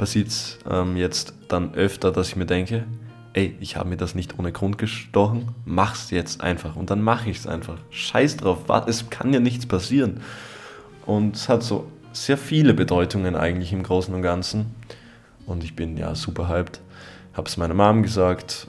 [0.00, 2.86] passiert es ähm, jetzt dann öfter, dass ich mir denke,
[3.34, 7.28] ey, ich habe mir das nicht ohne Grund gestochen, mach's jetzt einfach und dann mache
[7.28, 7.76] ich es einfach.
[7.90, 10.22] Scheiß drauf, es kann ja nichts passieren.
[11.04, 14.74] Und es hat so sehr viele Bedeutungen eigentlich im Großen und Ganzen.
[15.44, 16.80] Und ich bin ja super hyped.
[17.34, 18.68] Hab's meiner Mom gesagt,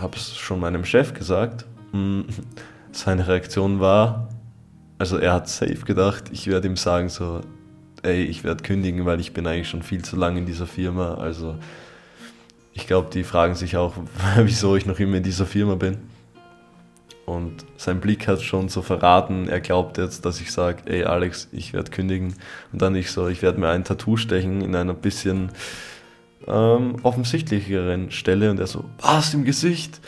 [0.00, 1.66] hab's schon meinem Chef gesagt.
[1.90, 2.20] Mm,
[2.92, 4.28] seine Reaktion war,
[4.96, 7.40] also er hat safe gedacht, ich werde ihm sagen so,
[8.02, 11.14] ey, ich werde kündigen, weil ich bin eigentlich schon viel zu lange in dieser Firma.
[11.14, 11.56] Also
[12.72, 13.94] ich glaube, die fragen sich auch,
[14.36, 15.98] wieso ich noch immer in dieser Firma bin.
[17.26, 21.48] Und sein Blick hat schon so verraten, er glaubt jetzt, dass ich sage, ey Alex,
[21.52, 22.34] ich werde kündigen.
[22.72, 25.50] Und dann ich so, ich werde mir ein Tattoo stechen in einer bisschen
[26.46, 28.50] ähm, offensichtlicheren Stelle.
[28.50, 30.00] Und er so, was im Gesicht?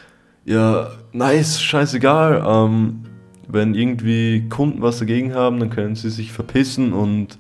[0.47, 2.43] Ja, nice, scheißegal.
[2.47, 3.05] Ähm,
[3.49, 7.37] wenn irgendwie Kunden was dagegen haben, dann können sie sich verpissen und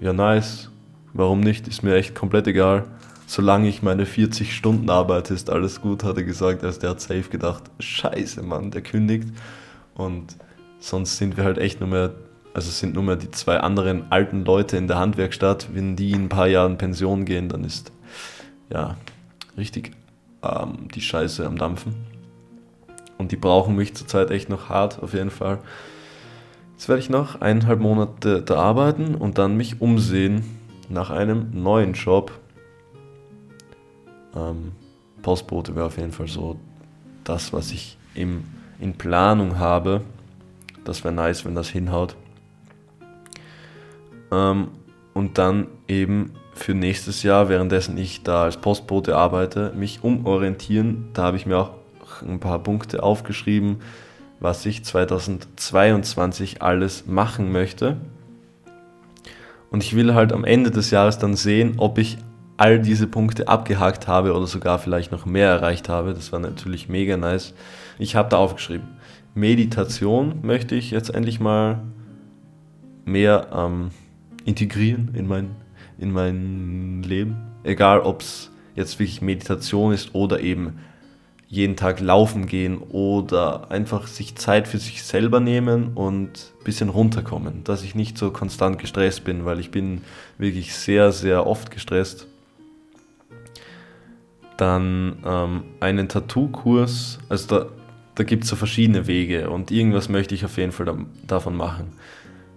[0.00, 0.70] ja, nice.
[1.12, 1.68] Warum nicht?
[1.68, 2.84] Ist mir echt komplett egal
[3.28, 6.64] solange ich meine 40 Stunden arbeite, ist alles gut, hat er gesagt.
[6.64, 9.28] Also der hat safe gedacht, scheiße, Mann, der kündigt.
[9.94, 10.36] Und
[10.80, 12.14] sonst sind wir halt echt nur mehr,
[12.54, 15.68] also sind nur mehr die zwei anderen alten Leute in der Handwerkstatt.
[15.74, 17.92] Wenn die in ein paar Jahren Pension gehen, dann ist
[18.70, 18.96] ja
[19.58, 19.92] richtig
[20.42, 21.94] ähm, die Scheiße am Dampfen.
[23.18, 25.58] Und die brauchen mich zurzeit echt noch hart, auf jeden Fall.
[26.78, 30.44] Jetzt werde ich noch eineinhalb Monate da arbeiten und dann mich umsehen
[30.88, 32.30] nach einem neuen Job.
[34.32, 34.70] Ähm,
[35.20, 36.54] Postbote wäre auf jeden Fall so
[37.24, 38.44] das, was ich im,
[38.78, 40.02] in Planung habe.
[40.84, 42.14] Das wäre nice, wenn das hinhaut.
[44.30, 44.68] Ähm,
[45.14, 51.08] und dann eben für nächstes Jahr, währenddessen ich da als Postbote arbeite, mich umorientieren.
[51.12, 51.72] Da habe ich mir auch
[52.22, 53.80] ein paar Punkte aufgeschrieben,
[54.40, 57.96] was ich 2022 alles machen möchte.
[59.70, 62.18] Und ich will halt am Ende des Jahres dann sehen, ob ich
[62.56, 66.14] all diese Punkte abgehakt habe oder sogar vielleicht noch mehr erreicht habe.
[66.14, 67.54] Das war natürlich mega nice.
[67.98, 68.88] Ich habe da aufgeschrieben,
[69.34, 71.80] Meditation möchte ich jetzt endlich mal
[73.04, 73.90] mehr ähm,
[74.44, 75.50] integrieren in mein,
[75.98, 77.36] in mein Leben.
[77.62, 80.78] Egal, ob es jetzt wirklich Meditation ist oder eben
[81.50, 86.90] jeden Tag laufen gehen oder einfach sich Zeit für sich selber nehmen und ein bisschen
[86.90, 90.02] runterkommen, dass ich nicht so konstant gestresst bin, weil ich bin
[90.36, 92.26] wirklich sehr, sehr oft gestresst.
[94.58, 97.66] Dann ähm, einen Tattoo-Kurs, also da,
[98.14, 101.56] da gibt es so verschiedene Wege und irgendwas möchte ich auf jeden Fall da, davon
[101.56, 101.92] machen.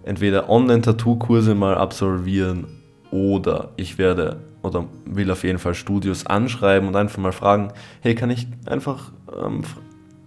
[0.04, 2.66] Entweder Online-Tattoo-Kurse mal absolvieren
[3.10, 8.14] oder ich werde oder will auf jeden Fall Studios anschreiben und einfach mal fragen, hey,
[8.14, 9.62] kann ich einfach, ähm,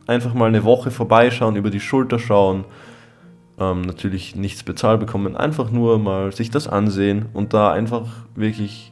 [0.07, 2.65] einfach mal eine Woche vorbeischauen, über die Schulter schauen,
[3.59, 8.91] ähm, natürlich nichts bezahlt bekommen, einfach nur mal sich das ansehen und da einfach wirklich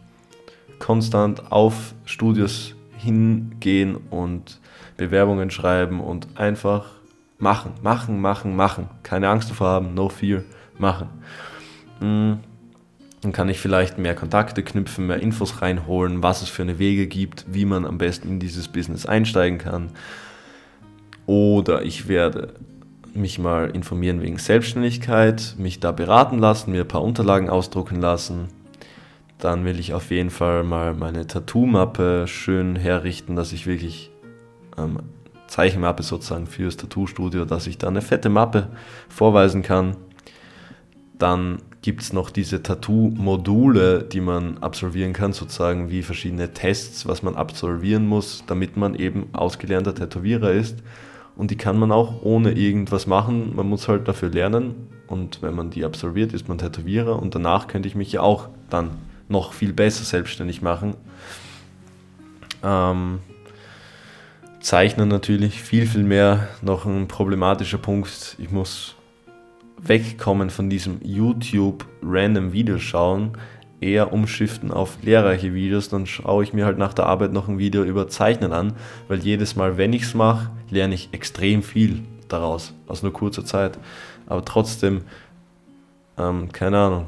[0.80, 4.60] konstant auf Studios hingehen und
[4.98, 6.86] Bewerbungen schreiben und einfach
[7.38, 8.89] machen, machen, machen, machen.
[9.04, 10.44] Keine Angst davor haben, no fear,
[10.78, 11.10] machen.
[12.00, 12.39] Mhm.
[13.24, 17.07] Dann kann ich vielleicht mehr Kontakte knüpfen, mehr Infos reinholen, was es für eine Wege
[17.07, 19.91] gibt, wie man am besten in dieses Business einsteigen kann.
[21.26, 22.53] Oder ich werde
[23.13, 28.49] mich mal informieren wegen Selbstständigkeit, mich da beraten lassen, mir ein paar Unterlagen ausdrucken lassen.
[29.38, 34.11] Dann will ich auf jeden Fall mal meine Tattoo-Mappe schön herrichten, dass ich wirklich
[34.78, 34.99] ähm,
[35.47, 38.67] Zeichenmappe sozusagen fürs Tattoo-Studio, dass ich da eine fette Mappe
[39.07, 39.95] vorweisen kann.
[41.17, 47.23] Dann gibt es noch diese Tattoo-Module, die man absolvieren kann, sozusagen wie verschiedene Tests, was
[47.23, 50.77] man absolvieren muss, damit man eben ausgelernter Tätowierer ist.
[51.36, 53.53] Und die kann man auch ohne irgendwas machen.
[53.55, 54.88] Man muss halt dafür lernen.
[55.07, 57.21] Und wenn man die absolviert, ist man Tätowierer.
[57.21, 58.91] Und danach könnte ich mich ja auch dann
[59.27, 60.95] noch viel besser selbstständig machen.
[62.63, 63.19] Ähm,
[64.61, 66.47] Zeichnen natürlich viel, viel mehr.
[66.61, 68.38] Noch ein problematischer Punkt.
[68.39, 68.95] Ich muss
[69.78, 73.38] wegkommen von diesem YouTube random Videos schauen,
[73.82, 77.59] eher umschiften auf lehrreiche Videos, dann schaue ich mir halt nach der Arbeit noch ein
[77.59, 78.74] Video über Zeichnen an,
[79.07, 83.45] weil jedes Mal, wenn ich es mache, lerne ich extrem viel daraus, aus nur kurzer
[83.45, 83.78] Zeit.
[84.26, 85.01] Aber trotzdem,
[86.17, 87.05] ähm, keine Ahnung,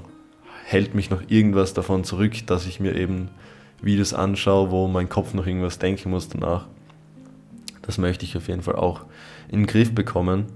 [0.65, 3.29] hält mich noch irgendwas davon zurück, dass ich mir eben
[3.81, 6.67] Videos anschaue, wo mein Kopf noch irgendwas denken muss danach.
[7.83, 9.01] Das möchte ich auf jeden Fall auch
[9.47, 10.47] in den Griff bekommen.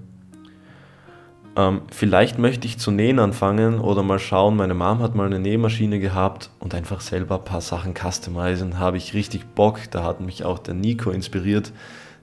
[1.59, 5.39] Ähm, vielleicht möchte ich zu nähen anfangen oder mal schauen, meine Mom hat mal eine
[5.39, 9.79] Nähmaschine gehabt und einfach selber ein paar Sachen customizen, habe ich richtig Bock.
[9.91, 11.73] Da hat mich auch der Nico inspiriert,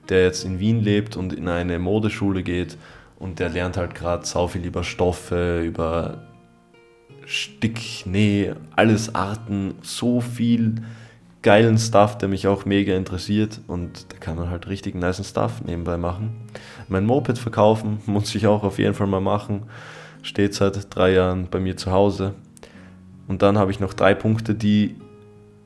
[0.09, 2.79] der jetzt in Wien lebt und in eine Modeschule geht
[3.19, 6.23] und der lernt halt gerade sau viel über Stoffe, über
[7.27, 10.81] Stick, Näh, alles Arten, so viel
[11.47, 15.61] geilen Stuff, der mich auch mega interessiert und da kann man halt richtig nice Stuff
[15.65, 16.35] nebenbei machen.
[16.89, 19.63] Mein Moped verkaufen muss ich auch auf jeden Fall mal machen.
[20.23, 22.33] Steht seit drei Jahren bei mir zu Hause.
[23.29, 24.97] Und dann habe ich noch drei Punkte, die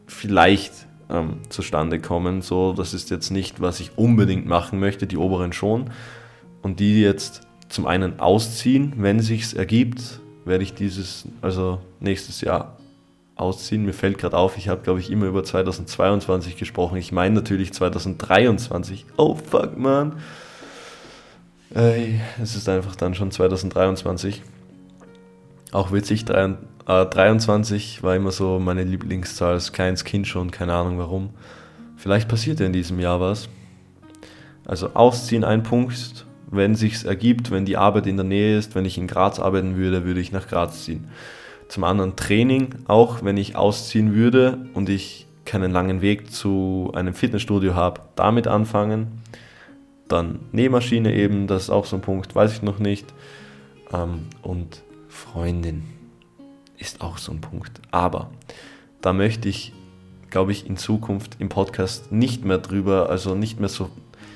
[0.05, 2.43] vielleicht ähm, zustande kommen.
[2.43, 5.89] So, das ist jetzt nicht, was ich unbedingt machen möchte, die oberen schon.
[6.61, 12.77] Und die jetzt zum einen ausziehen, wenn sich's ergibt, werde ich dieses, also nächstes Jahr
[13.41, 13.85] ausziehen.
[13.85, 16.97] Mir fällt gerade auf, ich habe, glaube ich, immer über 2022 gesprochen.
[16.97, 19.05] Ich meine natürlich 2023.
[19.17, 20.21] Oh fuck, man.
[21.75, 24.41] Äh, es ist einfach dann schon 2023.
[25.71, 30.97] Auch witzig, 23 äh, war immer so meine Lieblingszahl als kleines Kind schon, keine Ahnung
[30.97, 31.29] warum.
[31.95, 33.47] Vielleicht passiert ja in diesem Jahr was.
[34.65, 38.85] Also ausziehen ein Punkt, wenn sich's ergibt, wenn die Arbeit in der Nähe ist, wenn
[38.85, 41.07] ich in Graz arbeiten würde, würde ich nach Graz ziehen.
[41.71, 47.13] Zum anderen Training, auch wenn ich ausziehen würde und ich keinen langen Weg zu einem
[47.13, 49.21] Fitnessstudio habe, damit anfangen.
[50.09, 53.13] Dann Nähmaschine eben, das ist auch so ein Punkt, weiß ich noch nicht.
[53.93, 55.83] Ähm, und Freundin
[56.77, 57.79] ist auch so ein Punkt.
[57.89, 58.31] Aber
[58.99, 59.71] da möchte ich,
[60.29, 63.89] glaube ich, in Zukunft im Podcast nicht mehr drüber, also nicht mehr so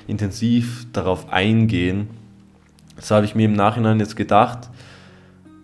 [0.06, 2.08] intensiv darauf eingehen.
[2.96, 4.70] Das habe ich mir im Nachhinein jetzt gedacht,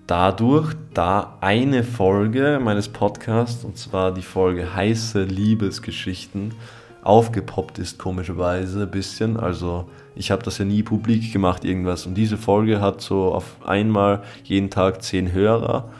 [0.07, 6.55] dadurch, da eine Folge meines Podcasts, und zwar die Folge heiße Liebesgeschichten,
[7.03, 9.37] aufgepoppt ist, komischerweise ein bisschen.
[9.37, 12.07] Also ich habe das ja nie publik gemacht, irgendwas.
[12.07, 15.91] Und diese Folge hat so auf einmal jeden Tag 10 Hörer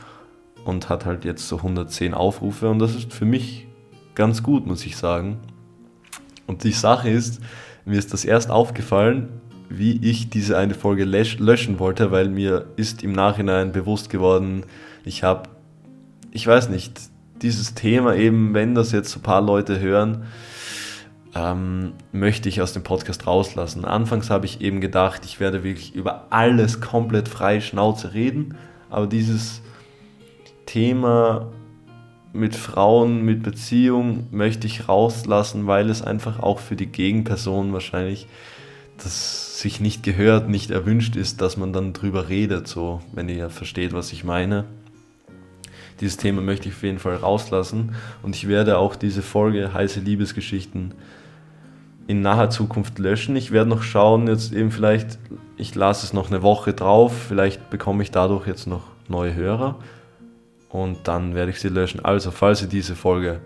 [0.65, 2.71] und hat halt jetzt so 110 Aufrufe.
[2.71, 3.67] Und das ist für mich
[4.15, 5.39] ganz gut, muss ich sagen.
[6.47, 7.41] Und die Sache ist,
[7.85, 9.41] mir ist das erst aufgefallen,
[9.79, 14.65] wie ich diese eine Folge löschen wollte, weil mir ist im Nachhinein bewusst geworden,
[15.05, 15.49] ich habe,
[16.31, 17.01] ich weiß nicht,
[17.41, 20.25] dieses Thema eben, wenn das jetzt ein paar Leute hören,
[21.35, 23.85] ähm, möchte ich aus dem Podcast rauslassen.
[23.85, 28.55] Anfangs habe ich eben gedacht, ich werde wirklich über alles komplett frei Schnauze reden,
[28.91, 29.63] aber dieses
[30.67, 31.51] Thema
[32.33, 38.27] mit Frauen, mit Beziehung möchte ich rauslassen, weil es einfach auch für die Gegenperson wahrscheinlich
[39.03, 43.49] das sich nicht gehört, nicht erwünscht ist, dass man dann drüber redet, so, wenn ihr
[43.49, 44.65] versteht, was ich meine.
[46.01, 50.01] Dieses Thema möchte ich auf jeden Fall rauslassen und ich werde auch diese Folge heiße
[50.01, 50.95] Liebesgeschichten
[52.09, 53.37] in naher Zukunft löschen.
[53.37, 55.19] Ich werde noch schauen, jetzt eben vielleicht,
[55.57, 59.79] ich lasse es noch eine Woche drauf, vielleicht bekomme ich dadurch jetzt noch neue Hörer
[60.69, 62.05] und dann werde ich sie löschen.
[62.05, 63.41] Also, falls ihr diese Folge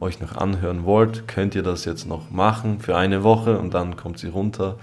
[0.00, 3.96] euch noch anhören wollt, könnt ihr das jetzt noch machen für eine Woche und dann
[3.96, 4.78] kommt sie runter.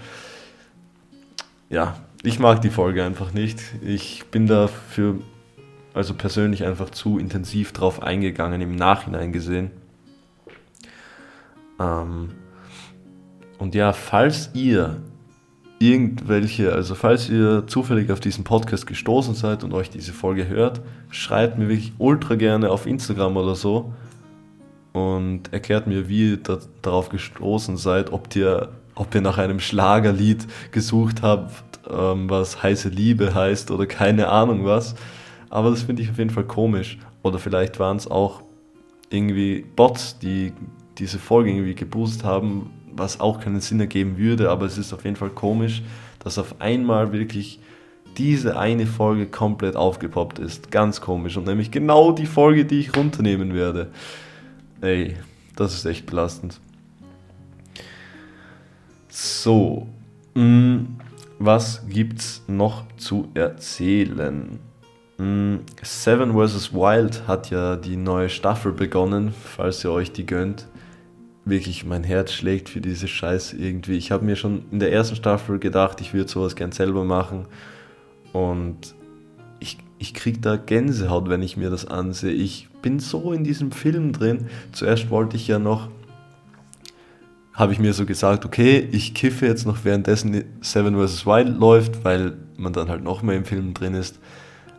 [1.70, 3.60] Ja, ich mag die Folge einfach nicht.
[3.82, 5.16] Ich bin dafür
[5.94, 9.70] also persönlich einfach zu intensiv drauf eingegangen, im Nachhinein gesehen.
[11.80, 12.30] Ähm,
[13.58, 15.02] und ja, falls ihr
[15.78, 20.80] irgendwelche, also falls ihr zufällig auf diesen Podcast gestoßen seid und euch diese Folge hört,
[21.10, 23.92] schreibt mir wirklich ultra gerne auf Instagram oder so
[24.92, 29.60] und erklärt mir, wie ihr da, darauf gestoßen seid, ob ihr, ob ihr nach einem
[29.60, 34.94] Schlagerlied gesucht habt, ähm, was heiße Liebe heißt oder keine Ahnung was.
[35.50, 36.98] Aber das finde ich auf jeden Fall komisch.
[37.22, 38.42] Oder vielleicht waren es auch
[39.10, 40.52] irgendwie Bots, die
[40.98, 45.04] diese Folge irgendwie geboostet haben, was auch keinen Sinn ergeben würde, aber es ist auf
[45.04, 45.82] jeden Fall komisch,
[46.18, 47.60] dass auf einmal wirklich
[48.16, 50.72] diese eine Folge komplett aufgepoppt ist.
[50.72, 51.36] Ganz komisch.
[51.36, 53.90] Und nämlich genau die Folge, die ich runternehmen werde.
[54.80, 55.16] Ey,
[55.54, 56.60] das ist echt belastend.
[59.20, 59.88] So,
[60.34, 60.78] mm,
[61.40, 64.60] was gibt's noch zu erzählen?
[65.18, 66.72] Mm, Seven vs.
[66.72, 70.68] Wild hat ja die neue Staffel begonnen, falls ihr euch die gönnt
[71.44, 73.96] wirklich mein Herz schlägt für diese Scheiße irgendwie.
[73.96, 77.46] Ich habe mir schon in der ersten Staffel gedacht, ich würde sowas gern selber machen.
[78.32, 78.94] Und
[79.58, 82.32] ich, ich kriege da Gänsehaut, wenn ich mir das ansehe.
[82.32, 84.46] Ich bin so in diesem Film drin.
[84.70, 85.88] Zuerst wollte ich ja noch,
[87.58, 91.26] habe ich mir so gesagt, okay, ich kiffe jetzt noch währenddessen Seven vs.
[91.26, 94.20] Wild läuft, weil man dann halt noch mehr im Film drin ist.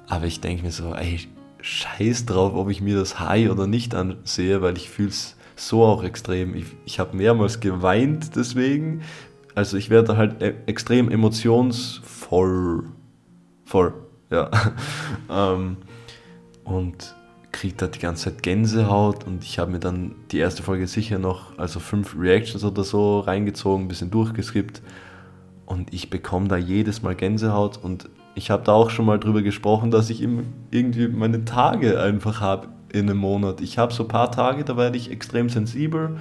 [0.07, 1.19] Aber ich denke mir so, ey,
[1.61, 5.83] scheiß drauf, ob ich mir das High oder nicht ansehe, weil ich fühle es so
[5.83, 6.55] auch extrem.
[6.55, 9.01] Ich, ich habe mehrmals geweint deswegen.
[9.55, 12.85] Also ich werde halt e extrem emotionsvoll.
[13.65, 13.93] Voll,
[14.31, 14.49] ja.
[15.29, 15.75] ähm,
[16.63, 17.13] und
[17.59, 21.19] kriege da die ganze Zeit Gänsehaut und ich habe mir dann die erste Folge sicher
[21.19, 24.81] noch, also fünf Reactions oder so reingezogen, ein bisschen durchgeskippt
[25.65, 29.41] und ich bekomme da jedes Mal Gänsehaut und ich habe da auch schon mal drüber
[29.41, 30.25] gesprochen, dass ich
[30.71, 33.59] irgendwie meine Tage einfach habe in einem Monat.
[33.59, 36.17] Ich habe so ein paar Tage, da werde ich extrem sensibel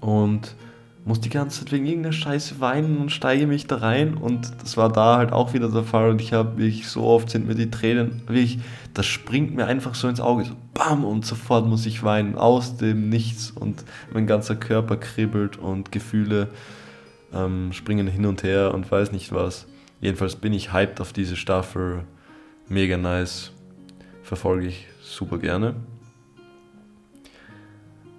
[0.00, 0.56] und
[1.04, 4.14] muss die ganze Zeit wegen irgendeiner Scheiße weinen und steige mich da rein.
[4.14, 6.10] Und das war da halt auch wieder der Fall.
[6.10, 8.58] Und ich habe wirklich so oft sind mir die Tränen wirklich
[8.94, 10.44] das springt mir einfach so ins Auge.
[10.44, 12.36] So bam und sofort muss ich weinen.
[12.36, 13.50] Aus dem Nichts.
[13.50, 16.48] Und mein ganzer Körper kribbelt und Gefühle
[17.32, 19.66] ähm, springen hin und her und weiß nicht was.
[20.00, 22.04] Jedenfalls bin ich hyped auf diese Staffel.
[22.68, 23.50] Mega nice.
[24.22, 25.74] Verfolge ich super gerne.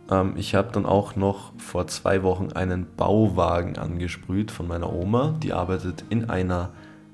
[0.09, 5.35] Ähm, ich habe dann auch noch vor zwei Wochen einen Bauwagen angesprüht von meiner Oma.
[5.41, 6.69] Die arbeitet in einer,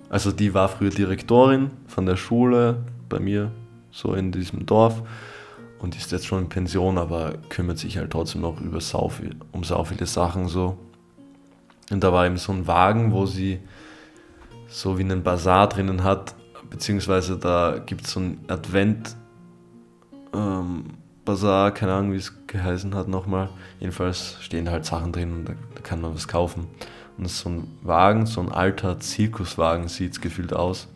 [0.10, 3.52] also die war früher Direktorin von der Schule bei mir,
[3.92, 5.02] so in diesem Dorf.
[5.80, 9.36] Und ist jetzt schon in Pension, aber kümmert sich halt trotzdem noch über sau viel,
[9.52, 10.78] um sau viele Sachen so.
[11.90, 13.60] Und da war eben so ein Wagen, wo sie
[14.68, 16.36] so wie einen Bazar drinnen hat,
[16.70, 19.16] beziehungsweise da gibt es so ein Advent,
[20.34, 20.86] ähm,
[21.26, 23.50] Bazaar, keine Ahnung, wie es geheißen hat nochmal.
[23.80, 26.68] Jedenfalls stehen halt Sachen drin und da, da, kann man was kaufen.
[27.18, 30.88] Und so ein Wagen, so ein alter Zirkuswagen sieht es gefühlt aus.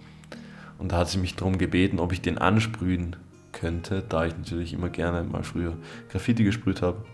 [0.80, 3.16] Und da hat sie mich darum gebeten, ob ich den ansprühen
[3.52, 5.78] könnte, da ich natürlich immer gerne mal früher
[6.10, 7.06] Graffiti gesprüht habe.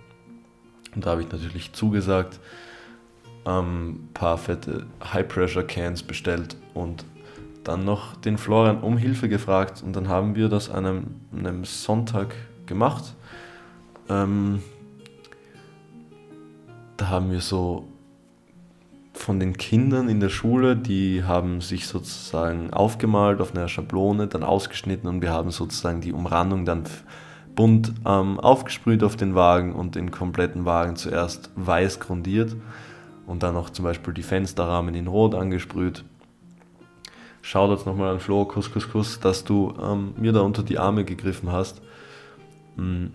[0.95, 2.39] Und da habe ich natürlich zugesagt,
[3.43, 7.05] ein ähm, paar fette High-Pressure-Cans bestellt und
[7.64, 11.05] dann noch den Florian um Hilfe gefragt und dann haben wir das an einem,
[11.36, 12.36] einem Sonntag
[12.72, 13.14] gemacht.
[14.10, 14.64] Ähm,
[16.98, 17.88] da haben wir so
[19.14, 24.44] von den Kindern in der Schule, die haben sich sozusagen aufgemalt auf einer Schablone, dann
[24.44, 26.86] ausgeschnitten und wir haben sozusagen die Umrandung dann
[27.54, 32.56] bunt ähm, aufgesprüht auf den Wagen und den kompletten Wagen zuerst weiß grundiert
[33.28, 36.06] und dann auch zum Beispiel die Fensterrahmen in Rot angesprüht
[37.42, 41.04] Shoutouts nochmal an Flo, Kuss, Kuss, Kuss, dass du ähm, mir da unter die Arme
[41.04, 41.82] gegriffen hast.
[42.82, 43.12] Hm,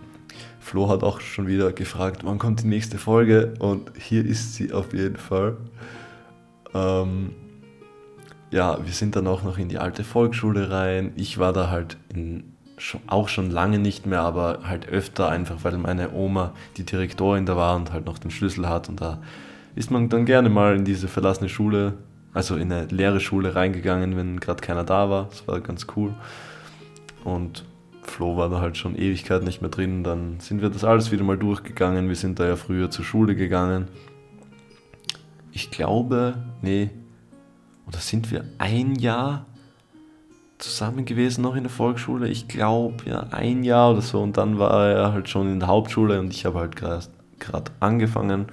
[0.60, 4.72] Flo hat auch schon wieder gefragt, wann kommt die nächste Folge und hier ist sie
[4.72, 5.56] auf jeden Fall.
[6.72, 7.30] Ähm,
[8.52, 11.12] ja, wir sind dann auch noch in die alte Volksschule rein.
[11.16, 12.44] Ich war da halt in,
[13.08, 17.56] auch schon lange nicht mehr, aber halt öfter einfach, weil meine Oma die Direktorin da
[17.56, 19.20] war und halt noch den Schlüssel hat und da
[19.74, 21.94] ist man dann gerne mal in diese verlassene Schule,
[22.32, 25.26] also in eine leere Schule reingegangen, wenn gerade keiner da war.
[25.30, 26.14] Das war ganz cool.
[27.24, 27.64] Und
[28.08, 30.04] Flo war da halt schon Ewigkeit nicht mehr drin.
[30.04, 32.08] Dann sind wir das alles wieder mal durchgegangen.
[32.08, 33.88] Wir sind da ja früher zur Schule gegangen.
[35.52, 36.90] Ich glaube, nee,
[37.86, 39.46] oder sind wir ein Jahr
[40.58, 42.28] zusammen gewesen noch in der Volksschule?
[42.28, 44.22] Ich glaube, ja, ein Jahr oder so.
[44.22, 48.46] Und dann war er halt schon in der Hauptschule und ich habe halt gerade angefangen.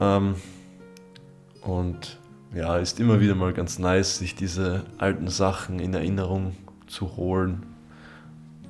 [0.00, 0.34] Ähm,
[1.62, 2.18] und
[2.54, 6.54] ja, ist immer wieder mal ganz nice, sich diese alten Sachen in Erinnerung
[6.86, 7.73] zu holen.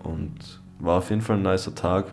[0.04, 2.12] Und war auf jeden Fall ein nicer Tag.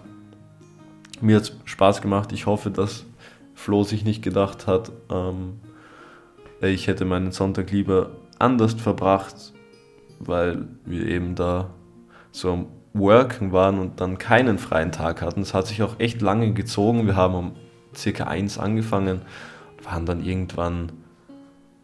[1.22, 2.32] Mir hat es Spaß gemacht.
[2.32, 3.06] Ich hoffe, dass
[3.54, 5.60] Flo sich nicht gedacht hat, ähm,
[6.62, 9.54] ich hätte meinen Sonntag lieber anders verbracht,
[10.20, 11.72] weil wir eben da
[12.32, 15.42] so am Worken waren und dann keinen freien Tag hatten.
[15.42, 17.08] Es hat sich auch echt lange gezogen.
[17.08, 17.52] Wir haben um
[17.96, 19.22] circa eins angefangen
[19.78, 20.92] und waren dann irgendwann,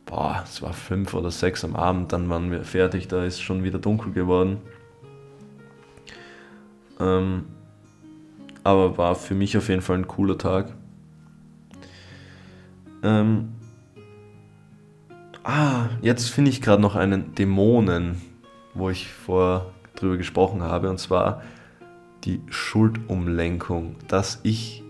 [0.06, 3.64] boah, es war fünf oder sechs am Abend, dann waren wir fertig, da ist schon
[3.64, 4.62] wieder dunkel geworden.
[7.00, 7.46] Ähm,
[8.64, 10.74] aber war für mich auf jeden Fall ein cooler Tag.
[13.04, 13.50] Ähm,
[15.44, 18.22] ah, jetzt finde ich gerade noch einen Dämonen,
[18.74, 21.42] wo ich vor drüber gesprochen habe, und zwar
[22.24, 24.84] die Schuldumlenkung, dass ich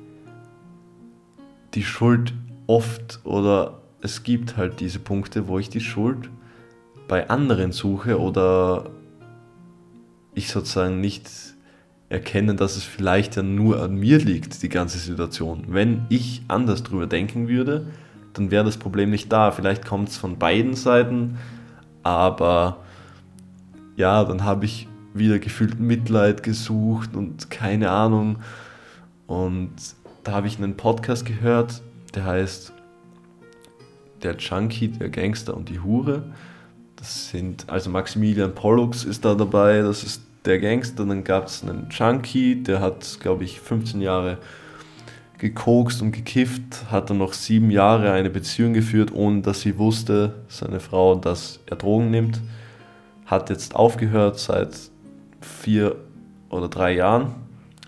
[1.74, 2.34] die Schuld
[2.66, 6.30] oft oder es gibt halt diese Punkte, wo ich die Schuld
[7.08, 8.89] bei anderen suche oder
[10.34, 11.30] ich sozusagen nicht
[12.10, 15.66] erkenne, dass es vielleicht ja nur an mir liegt, die ganze Situation.
[15.68, 17.88] Wenn ich anders drüber denken würde,
[18.34, 19.51] dann wäre das Problem nicht da.
[19.51, 21.38] Vielleicht kommt es von beiden Seiten,
[22.03, 22.78] aber
[23.95, 28.38] ja, dann habe ich wieder gefühlt Mitleid gesucht und keine Ahnung.
[29.26, 29.74] Und
[30.24, 31.82] da habe ich einen Podcast gehört,
[32.16, 32.74] der heißt
[34.24, 36.24] Der Junkie, der Gangster und die Hure.
[36.95, 41.05] Das sind, also Maximilian Pollux ist da dabei, das ist der Gangster.
[41.05, 44.37] Dann gab es einen Junkie, der hat, glaube ich, 15 Jahre
[45.37, 50.33] gekokst und gekifft, hat dann noch sieben Jahre eine Beziehung geführt, ohne dass sie wusste,
[50.47, 52.41] seine Frau, dass er Drogen nimmt.
[53.25, 54.75] Hat jetzt aufgehört seit
[55.41, 55.95] vier
[56.49, 57.35] oder drei Jahren.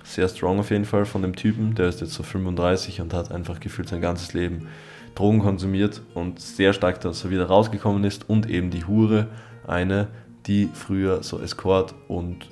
[0.03, 1.75] Sehr strong auf jeden Fall von dem Typen.
[1.75, 4.67] Der ist jetzt so 35 und hat einfach gefühlt sein ganzes Leben
[5.15, 8.29] Drogen konsumiert und sehr stark, dass er wieder rausgekommen ist.
[8.29, 9.27] Und eben die Hure,
[9.67, 10.07] eine,
[10.49, 12.49] die früher so Escort und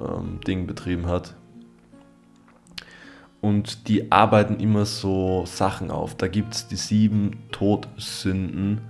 [0.00, 1.34] ähm, Ding betrieben hat,
[3.40, 6.14] und die arbeiten immer so Sachen auf.
[6.14, 8.82] Da gibt es die sieben Todsünden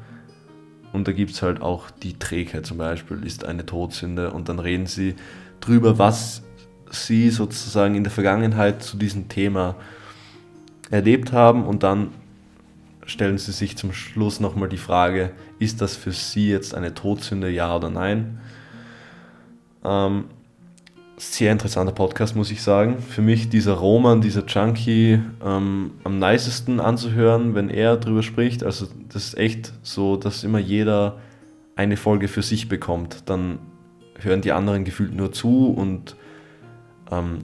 [0.93, 4.59] und da gibt es halt auch die Trägheit zum Beispiel, ist eine Todsünde und dann
[4.59, 5.14] reden sie
[5.61, 6.43] drüber, was
[6.91, 9.76] sie sozusagen in der Vergangenheit zu diesem Thema
[10.91, 12.09] erlebt haben und dann
[13.11, 17.51] stellen sie sich zum Schluss nochmal die Frage, ist das für sie jetzt eine Todsünde,
[17.51, 18.41] ja oder nein?
[19.85, 20.25] Ähm,
[21.17, 22.99] sehr interessanter Podcast, muss ich sagen.
[22.99, 28.65] Für mich dieser Roman, dieser Junkie, ähm, am nicesten anzuhören, wenn er drüber spricht.
[28.65, 31.19] Also das ist echt so, dass immer jeder
[31.77, 33.25] eine Folge für sich bekommt.
[33.27, 33.59] Dann
[34.19, 36.17] hören die anderen gefühlt nur zu und
[37.11, 37.39] ähm,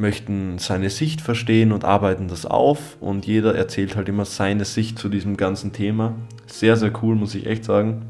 [0.00, 2.96] möchten seine Sicht verstehen und arbeiten das auf.
[3.00, 6.14] Und jeder erzählt halt immer seine Sicht zu diesem ganzen Thema.
[6.46, 8.06] Sehr, sehr cool, muss ich echt sagen.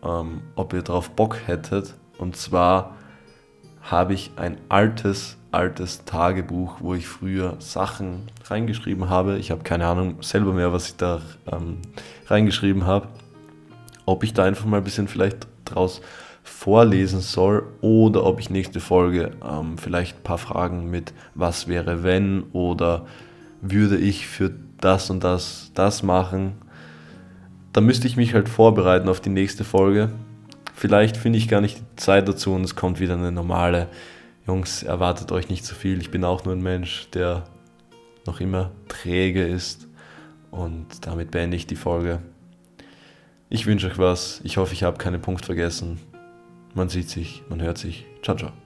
[0.04, 1.96] ähm, ob ihr drauf Bock hättet.
[2.18, 2.96] Und zwar
[3.82, 9.38] habe ich ein altes, altes Tagebuch, wo ich früher Sachen reingeschrieben habe.
[9.38, 11.80] Ich habe keine Ahnung selber mehr, was ich da ähm,
[12.28, 13.08] reingeschrieben habe.
[14.06, 16.02] Ob ich da einfach mal ein bisschen vielleicht draus
[16.44, 22.04] vorlesen soll oder ob ich nächste Folge ähm, vielleicht ein paar Fragen mit was wäre
[22.04, 23.06] wenn oder
[23.62, 24.52] würde ich für
[24.84, 26.54] das und das das machen.
[27.72, 30.12] Da müsste ich mich halt vorbereiten auf die nächste Folge.
[30.76, 33.88] Vielleicht finde ich gar nicht die Zeit dazu und es kommt wieder eine normale.
[34.46, 36.02] Jungs, erwartet euch nicht zu so viel.
[36.02, 37.46] Ich bin auch nur ein Mensch, der
[38.26, 39.88] noch immer träge ist.
[40.52, 42.20] Und damit beende ich die Folge.
[43.50, 44.42] Ich wünsche euch was.
[44.44, 46.00] Ich hoffe, ich habe keinen Punkt vergessen.
[46.76, 48.06] Man sieht sich, man hört sich.
[48.22, 48.63] Ciao, ciao.